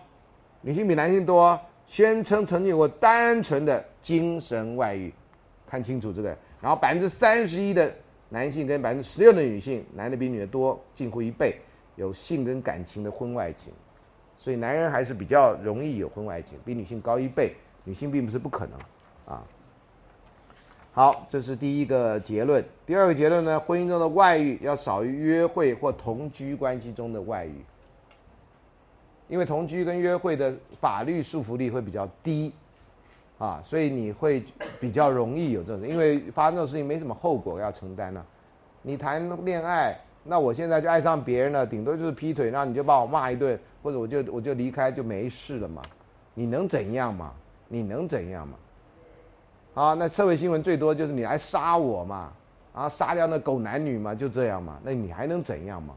[0.60, 5.14] 女性比男性多，宣称曾经有过单纯的精神外遇，
[5.66, 6.38] 看清楚这个。
[6.60, 7.90] 然后百分之三十一的
[8.30, 11.60] 男性跟百分之十六的女性，男的比女的多近乎一倍，
[11.96, 13.72] 有性跟感情的婚外情。
[14.38, 17.54] 所以男人还是比较容易有婚外情，比女性高一倍。
[17.84, 18.78] 女性并不是不可能
[19.26, 19.42] 啊。
[20.92, 22.62] 好，这是第一个结论。
[22.86, 23.58] 第二个结论呢？
[23.60, 27.64] 婚姻中的外遇要少于约会或同居关系中的外遇，
[29.30, 32.52] 因为同居跟约会的法律束缚力会比较低，
[33.38, 34.44] 啊，所以你会
[34.80, 38.26] 比较容易有这种，因为发生这种事情没什么后果要承担呢。
[38.82, 45.82] 你谈恋爱，那我现在就爱上别人了，顶多就是劈腿，那你就把我骂一顿，或者我就我就离开就没事了嘛？
[46.34, 47.32] 你能怎样嘛？
[47.68, 48.58] 你能怎样嘛？
[49.74, 52.34] 啊，那社会新闻最多就是你来杀我嘛，
[52.74, 55.94] 啊，杀掉那狗男女嘛，就这样嘛，那你还能怎样嘛？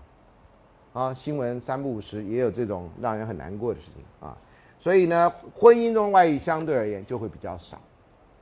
[0.92, 4.36] 啊，新闻三不五时也有这种让人很难过的事情啊，
[4.80, 7.78] 所以呢，婚姻中外遇相对而言就会比较少，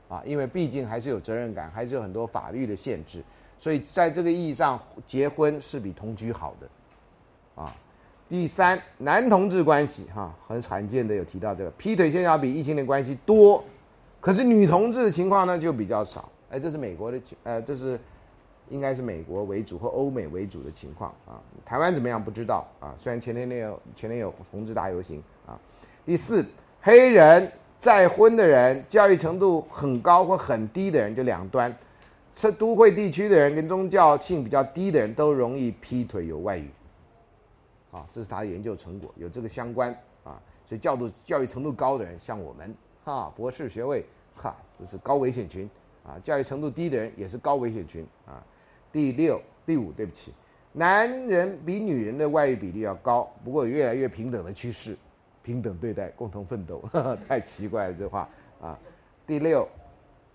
[0.07, 3.21] 啊，因为毕竟还是有责任感，还是有很多法律的限制，
[3.59, 7.75] 所以在这个意义上，结婚是比同居好的，啊，
[8.29, 13.61] 第三，男同志关系哈，很罕见的有提到这个劈腿现象比异性恋关系多。
[14.21, 17.99] 可是女同志的情况呢就比较少，哎，这是美国的情，呃，这是
[18.69, 21.35] 应该是美国为主或欧美为主的情况啊。
[21.65, 22.95] 台湾怎么样不知道啊？
[22.97, 25.59] 虽然前天那有前天有同志大游行啊。
[26.09, 26.43] 第四，
[26.81, 31.71] 黑人再婚的人，教育程度很高或很低的人，就两端，
[32.33, 36.67] 是都会地区的人跟宗教性比较低的人都容易劈腿有外遇，
[37.91, 39.91] 啊，这是他的研究成果，有这个相关
[40.23, 40.41] 啊。
[40.67, 42.73] 所以教度教育程度高的人，像我们。
[43.03, 44.03] 啊，博士学位，
[44.35, 45.69] 哈，这是高危险群
[46.03, 46.17] 啊。
[46.23, 48.43] 教育程度低的人也是高危险群啊。
[48.91, 50.33] 第六、第五，对不起，
[50.73, 54.97] 男人比女人的外遇比例要高，不过有越来越平等的趋势，
[55.49, 56.79] 平等对待，共同奋斗，
[57.27, 58.29] 太奇怪了这话
[58.61, 58.77] 啊。
[59.25, 59.67] 第六，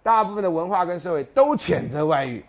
[0.03, 2.45] 大部分的文化跟社会都谴责外遇，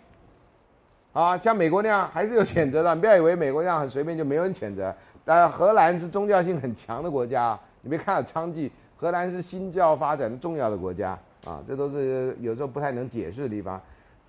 [1.12, 4.92] 啊，像美国那样还是有谴责的，不要以为美国这样很随便就没有人谴责。
[5.24, 8.68] 但荷兰是宗教性很强的国家，你别看到娼妓。
[8.96, 13.80] 荷兰是新教发展重要的国家啊，这都是有时候不太能解释的地方，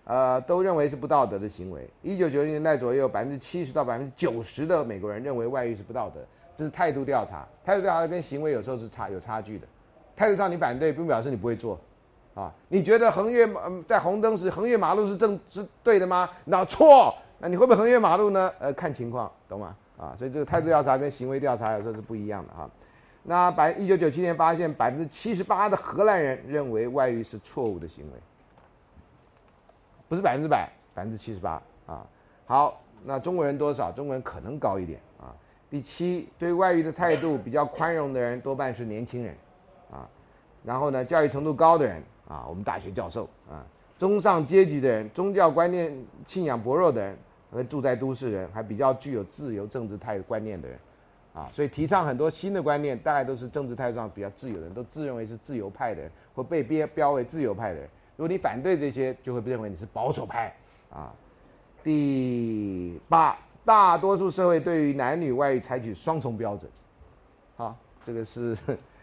[0.04, 1.90] 呃，都认为是不道德的行为。
[2.04, 6.20] 一九九零年代左右，百分之七十到百分之九十的美国人认为外遇是不道德，
[6.58, 7.48] 这是态度调查。
[7.64, 9.68] 态度调查跟行为有时候是差有差距的。
[10.16, 11.80] 态度上你反对，并表示你不会做，
[12.34, 16.28] 啊，你觉得横越嗯在红灯时横越马路是正是对的吗？
[16.44, 18.52] 那错，那你会不会横越马路呢？
[18.58, 19.76] 呃，看情况，懂吗？
[19.96, 22.68] 啊，所以这个态度调查跟行为调查有时候是不一样的哈。
[23.22, 28.20] 那百一九九七年发现百分之七十八的荷兰人认为外遇是错误的行为，
[30.08, 32.08] 不是百分之百，百分之七十八啊。
[32.48, 33.92] 好，那中国人多少？
[33.92, 35.00] 中国人可能高一点。
[35.70, 39.36] 第七，对外遇的态度比较宽容的人多半是年轻人，
[39.92, 40.08] 啊，
[40.64, 43.66] 然后呢，教育程度高的人啊，我们大学教授啊，
[43.98, 45.94] 中上阶级的人，宗教观念
[46.26, 47.18] 信仰薄弱的人，
[47.52, 50.80] 和住在都市人，还比较具有自由政治态观念的人，
[51.34, 57.90] 啊，所以提倡很多新的观念，大概都是政治态度上比较自由的人，都自认为是自由派的人，或被标标为自由派的人。
[58.16, 60.56] 如果你反对这些，就会被认为你是保守派，
[60.90, 61.14] 啊。
[61.84, 63.38] 第八。
[63.68, 66.72] 大多数社会对于男女外遇采取双重标准，
[67.58, 68.58] 好，这个是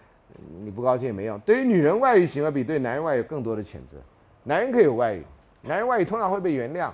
[0.65, 1.39] 你不高兴也没用。
[1.41, 3.99] 对于女人外遇行为，比对男人外遇更多的谴责。
[4.43, 5.23] 男人可以有外遇，
[5.61, 6.91] 男人外遇通常会被原谅；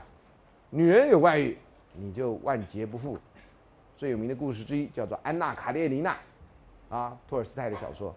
[0.71, 1.57] 女人有外遇，
[1.95, 3.17] 你就万劫不复。
[3.97, 6.17] 最有名的故事之一叫做《安娜·卡列尼娜》，
[6.93, 8.13] 啊，托尔斯泰的小说，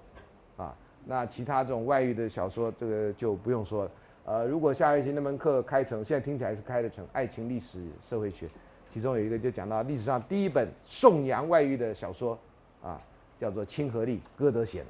[0.57, 0.75] 啊，
[1.05, 3.91] 那其他这种外遇的小说，这个就不用说了。
[4.25, 8.49] 呃，如果下学期那门课开成，现在听起来是开得成，爱情、历史、社会学。
[8.93, 12.37] 其中有一个就讲到历史上第一本颂扬外遇的小说，
[12.83, 13.01] 啊，
[13.39, 14.85] 叫做《亲和力》，歌德写的，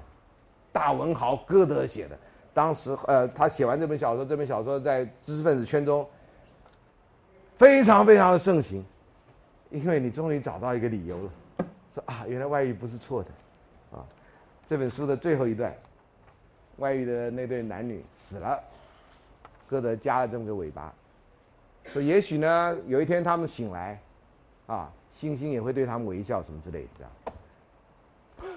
[0.73, 2.17] 大文豪歌德写的。
[2.53, 6.05] 当时，呃，他写完这本小说，这本小说在知识分子圈中
[7.55, 8.83] 非常非常的盛行，
[9.71, 11.31] 因为你终于找到一个理由了，
[11.95, 13.29] 说啊，原来外遇不是错的，
[13.97, 14.03] 啊，
[14.65, 15.73] 这本书的最后一段，
[16.75, 18.61] 外遇的那对男女死了，
[19.65, 20.93] 歌德加了这么个尾巴。
[21.85, 23.99] 说也许呢，有一天他们醒来，
[24.67, 27.03] 啊，星星也会对他们微笑什么之类的，这
[28.47, 28.55] 样。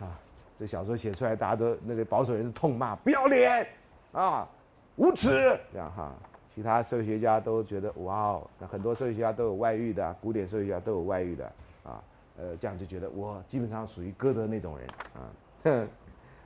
[0.00, 0.18] 啊，
[0.58, 3.66] 这小说写出来，大家都那个保守人士痛骂不要脸，
[4.12, 4.48] 啊，
[4.96, 6.12] 无耻，这样哈。
[6.54, 11.44] 其他社会学家都觉得哇哦，那很多社会学家都有外遇的，古典社会学家都有外遇的，
[11.84, 12.02] 啊，
[12.38, 15.30] 呃，这样就觉得我基本上属于歌德那种人啊。
[15.64, 15.88] 哼，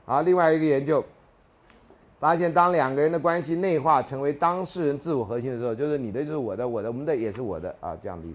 [0.05, 1.05] 好，另外一个研究。
[2.19, 8.27] 发现，当两个人的关系内化成为当事人自我核心的时候，就是你的就是我的，我的我们的也是我的啊，这样的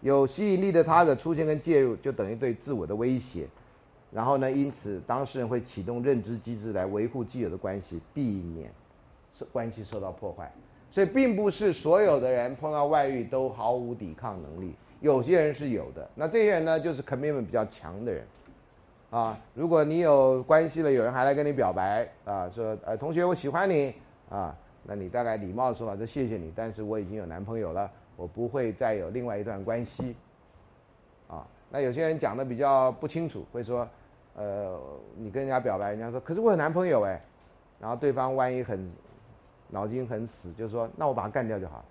[0.00, 3.46] 有吸引力的他的出现跟介入，就等于对自我的威胁。
[4.12, 8.70] 然后呢，因此当事人会启动认知机制来维护既有的关系，避免
[9.32, 10.52] 受关系受到破坏。
[10.90, 16.10] 所以，并不是所有的人碰到外遇都毫无抵抗能力，有些人是有的。
[16.16, 18.26] 那这些人呢，就是 commitment 比较强的人。
[19.10, 23.92] 啊，如果你有关系了，有人还来跟你表白啊，说呃同学我喜欢你
[24.28, 24.54] 啊，
[24.84, 30.14] 那你大概礼貌的说法就谢谢你，但是我已经有男朋友了，我不会再有另外一段关系。
[31.26, 33.88] 啊，那有些人讲的比较不清楚，会说，
[34.36, 34.78] 呃，
[35.16, 37.20] 你跟人家表白，人家说可是我有男朋友哎，
[37.80, 38.88] 然后对方万一很
[39.70, 41.84] 脑筋很死，就说那我把他干掉就好。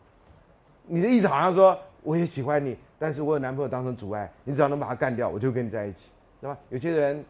[0.88, 6.10] 你的意思好像说我也喜欢你，但是我有男朋友当成阻碍，你只要能把他干掉，我就跟你在一起。
[6.42, 6.58] 对吧？
[6.70, 7.24] 有些人，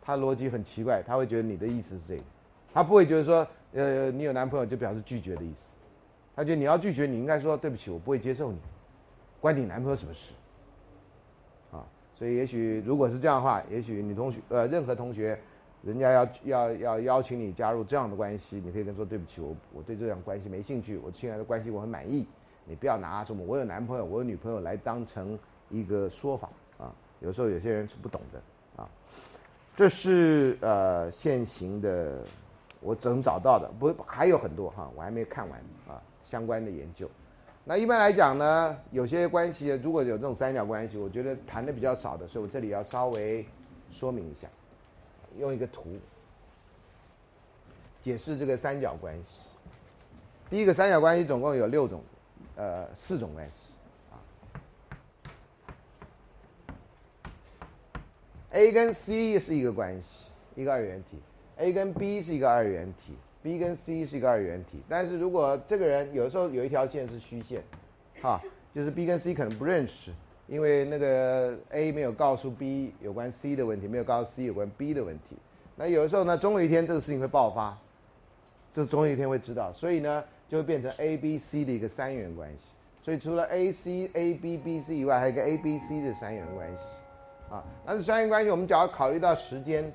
[0.00, 2.22] 他逻辑很奇怪，他会觉得你的意思是这个，
[2.72, 5.74] 他不会觉得说，呃，你有男朋友就表示拒绝的意思，
[6.34, 8.58] 他觉得你要拒绝，你应该说对不起，我不会接受你，
[9.40, 10.32] 关你男朋友什么事？
[11.72, 11.84] 啊，
[12.14, 15.38] 所以也许如果是这样的话，也许女同学，呃，任何同学，
[15.82, 22.26] 人家要要要邀请你加入这样的关系，你可以跟说对不起，我我对这样关系没兴趣，我亲爱的关系我很满意，
[22.64, 25.38] 你不要拿什么我有男朋友，我有女朋友来当成
[25.68, 26.48] 一个说法。
[27.20, 28.88] 有时候有些人是不懂的啊，
[29.74, 32.18] 这是呃现行的，
[32.80, 35.58] 我能找到的，不还有很多哈，我还没看完
[35.88, 37.10] 啊相关的研究。
[37.64, 43.44] 那一般来讲呢，有些关系如果有这种三角关系，我觉得谈的比较少的，所以我这里要稍微
[43.92, 44.48] 说明一下，
[45.38, 45.98] 用一个图
[48.00, 49.50] 解释这个三角关系。
[50.48, 52.02] 第一个三角关系总共有六种，
[52.56, 53.67] 呃四种关系。
[58.50, 61.18] A 跟 C 是一个关系，一个二元体
[61.58, 63.12] ；A 跟 B 是一个二元体
[63.44, 64.80] ；B 跟 C 是一个二元体。
[64.88, 67.62] 但是如果这个人有的时候有一条线是虚线，
[68.22, 68.40] 哈，
[68.74, 70.10] 就是 B 跟 C 可能不认识，
[70.46, 75.36] 因为那个 A 没有告诉 B 有关 C 的问题，没有告诉 C 有关 B 的问题。
[75.76, 77.76] 那有的时候呢，终有一天这个事情会爆发，
[78.72, 82.70] 这总有一天会知道，所以呢，就会变成 A、B、C 的一个三元关系。
[83.04, 86.84] 所以除了 A、C、A、B、B、C 以外，还有一个 A、B、C 的三元关系。
[87.50, 89.90] 啊，但是三元关系，我们只要考虑到时间。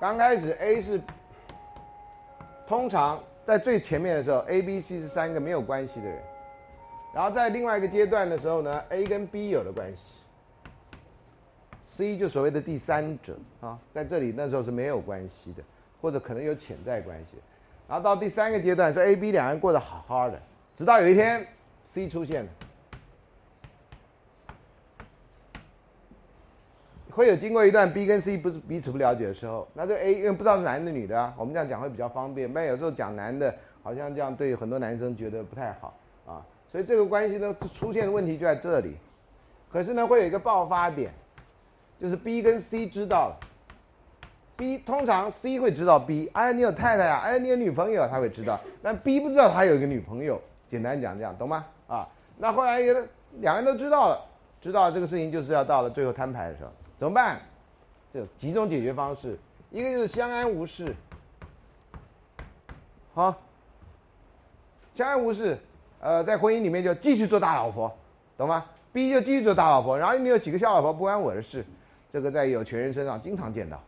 [0.00, 1.00] 刚开始 A 是
[2.66, 6.22] 通常在最前面的时候，A、B、C 是三个没有关系的人，
[7.12, 10.18] 然后在另外一个阶段的时候呢，A 跟 B 有了关系
[11.84, 15.62] ，C 就所谓的第三者啊，在这里那时候是没有关系的，
[16.00, 17.36] 或者可能有潜在关系，
[17.88, 20.40] 然后到第三个阶段是 A、B 两人过得好好的，
[20.74, 21.46] 直到有一天。
[21.98, 22.46] C 出现，
[27.10, 32.50] 会有经过一段 B 跟 C 不是彼此不了解的时候，那这 A 因为不知道是男的女的啊，我们这样讲会比较方便。
[32.52, 38.94] 不然有时候讲男的，好像这样对很多男生觉得不太好啊，所以这个关系呢出现的问题就在这里。
[39.72, 41.10] 可是呢，会有一个爆发点，
[41.98, 43.40] 就是 B 跟 C 知道了。
[44.56, 48.60] B 通常 C 会知道 B，哎，你有太太啊，哎，你有女朋友，他会知道。
[48.80, 51.66] 但 B 不知道他有一个女朋友，简单讲这样，懂吗？
[52.38, 52.94] 那后来也
[53.40, 54.24] 两个人都知道了，
[54.60, 57.40] 知道这个事情就是要到了最后摊牌的时候，怎么办？
[58.10, 59.38] 这几种解决方式，
[59.70, 60.94] 一个就是相安无事，
[63.12, 63.34] 好，
[64.94, 65.58] 相安无事，
[66.00, 67.94] 呃，在婚姻里面就继续做大老婆，
[68.36, 71.64] 懂吗？B 就继续做大老婆，然后你有几个小老婆不关我的事，
[72.10, 73.78] 这个在有钱人身上经常见到。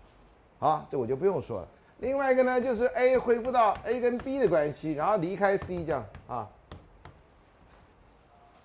[0.58, 1.68] 好，这我就不用说了。
[2.00, 6.46] 另外一个呢，就是 A 恢复到 A 跟 B 的关系，然后离开 C 这样啊。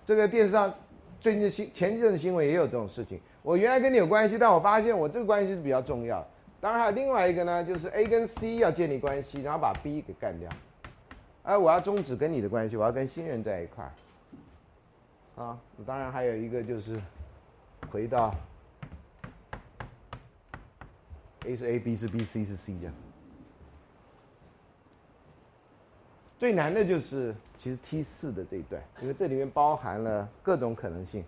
[0.06, 0.72] 这个电视上
[1.18, 3.20] 最近的新前一阵的新闻也有这种事情。
[3.42, 6.24] 我原来跟你有关系，但我发现我这个关系是比较重要。
[6.60, 10.48] 当然还有另外一个呢，就是 A 跟 C 要建立关系，然后把 B 给干掉。
[11.42, 15.42] 哎，我要终止跟你的关系，我要跟新人在一块儿。
[15.42, 16.96] 啊，当然还有一个就是
[17.90, 18.32] 回到。
[21.46, 22.94] A 是 A，B 是 B，C 是 C 这样。
[26.38, 31.24] 最难的就是其实 T 四的这一段，因为这里面包含了各种可能性，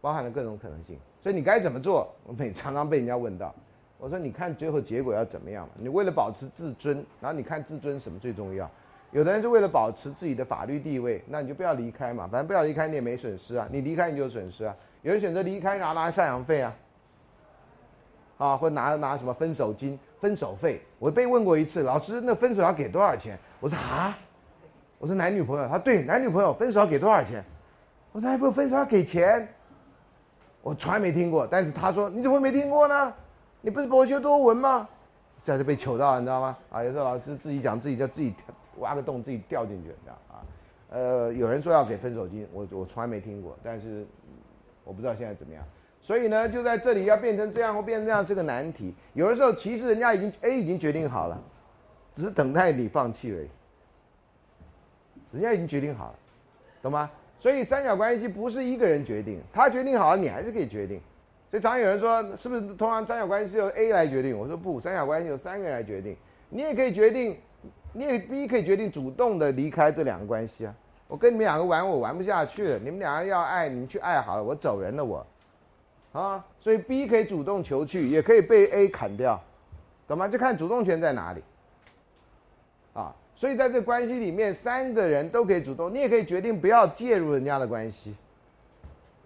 [0.00, 2.08] 包含了各种可能性，所以你该怎么做？
[2.24, 3.54] 我每常常被人家问到，
[3.98, 5.68] 我说你看最后结果要怎么样？
[5.76, 8.70] 你为了保持自尊，然后你看自尊什么最重要？
[9.10, 14.76] 有的人是为了保持自己的法律地位，那你就不要离开嘛，反正不要离开你也没损失啊，你离开你就有损失啊。
[15.02, 16.74] 有人选择离开拿拿赡养费啊。
[18.36, 20.80] 啊，或拿拿什么分手金、分手费？
[21.00, 23.36] 我被问过一次，老师，那分手要给多少钱？
[23.58, 24.16] 我说啊，
[24.98, 27.44] 我说男女朋友，他对男女朋友分手要给多少钱？
[28.12, 29.46] 我说还不分手要给钱？
[30.60, 33.14] 我从来没听过，但是他说你怎么没听过呢？
[33.60, 34.88] 你不是博学多闻吗？
[35.44, 36.56] 这就被糗到了，你知道吗？
[36.70, 38.34] 啊，有时候老师自己讲自己就自己
[38.78, 40.42] 挖个洞自己掉进去，这样啊。
[40.90, 44.04] 呃，有人说要给分手金，我我从来没听过，但是
[44.84, 45.64] 我不知道现在怎么样。
[46.00, 48.94] 所以呢，就在这里要变成这样或变成这样是个难题。
[49.14, 51.40] 有的时候其实人家已经 A 已经决定好了，
[52.12, 53.48] 只是等待你放弃而已。
[55.32, 56.14] 人家已经决定好了，
[56.82, 57.10] 懂吗？
[57.40, 61.00] 所以三角关系不是一个人决定，他决定好了，你还是可以决定。
[61.50, 64.36] 所以常有人说，是不是通常三角关系是由 A 来决定？
[64.36, 66.16] 我说不，三角关系由三个人来决定。
[66.50, 67.38] 你也可以决定，
[67.92, 70.74] 你也 B 可以决定主动的离开这两个关系啊。
[71.06, 72.78] 我跟你们两个玩，我玩不下去了。
[72.78, 75.26] 你们两个要爱，你们去爱好了，我走人了我。
[76.12, 79.40] 啊，所以 B 可以主动求去，也可以被 A 砍掉，
[80.06, 80.26] 懂吗？
[80.26, 81.42] 就看主动权在哪里。
[82.94, 88.16] 啊，所以在这关系里面，三个人都可以主动，你也可以决定不要介入人家的关系。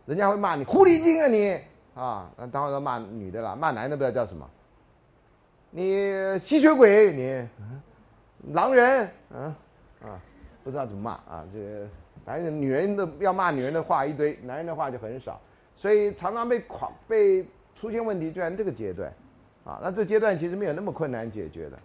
[0.04, 1.58] 人家会骂你狐狸精啊你
[1.94, 4.46] 啊，那当然要骂女的了，骂男的不知道叫什么。
[5.70, 9.44] 你吸血鬼你，狼人嗯
[10.02, 10.20] 啊，
[10.62, 11.88] 不知道怎么骂啊，这
[12.22, 15.40] 反正女人的要骂女人的话一堆，男人的话就很少。
[15.74, 19.10] 所以常常被狂被出现问题，就在这个阶段，
[19.64, 21.78] 啊，那这阶段其实没有那么困难解决的，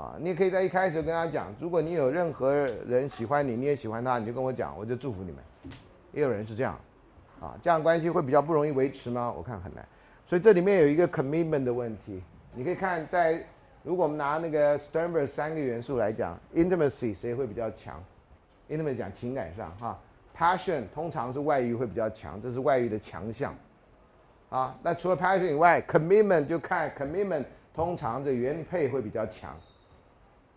[0.00, 2.54] 啊，你也可以在一开始跟他讲，如果你有任何
[2.88, 5.44] 人喜欢你，你也喜欢他，你就跟我讲，我就祝福你们。
[6.12, 6.80] 也有人是这样，
[7.38, 9.30] 啊，这样关系会比较不容易维持吗？
[9.30, 9.86] 我看很难。
[10.24, 12.22] 所以这里面有一个 commitment 的问题，
[12.54, 13.44] 你可以看在
[13.82, 18.02] 如果我们拿那个 Sternberg 三个元素来讲，intimacy 谁会比较强
[18.70, 19.98] ？intimacy 讲情感上哈。
[20.34, 23.54] Passion 通常是外遇会比较强，这是外遇的强项，
[24.48, 27.44] 啊，那除了 passion 以外，commitment 就看 commitment
[27.74, 29.54] 通常这原配会比较强，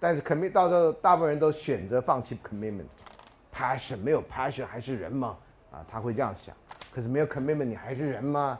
[0.04, 5.38] 但是 commit 到时候大部分人都选择放弃 commitment，passion 没有 passion 还是人吗？
[5.72, 6.54] 啊，他会这样想，
[6.91, 8.60] 可是没有 commitment 你还是人吗？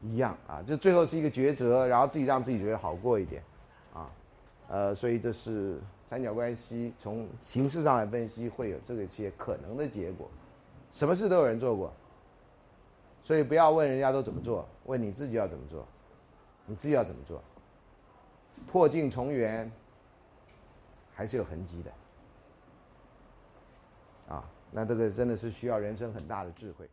[0.00, 3.42] 一样啊，就最后是一个抉择，然后自己让自己觉得好过一点，
[3.92, 4.08] 啊，
[4.68, 5.80] 呃，所以这是。
[6.08, 10.28] 三角关系从形式上来分析，会有这个些可能的结果。
[10.92, 11.92] 什么事都有人做过，
[13.22, 15.86] 所以不要问人家都怎么做，问你自己要怎么做，
[16.66, 17.40] 你自己要怎么做。
[18.66, 19.70] 破镜重圆，
[21.20, 21.92] 还是有痕迹的。
[24.34, 26.88] 啊，那这个真的是需要人生很大的智慧。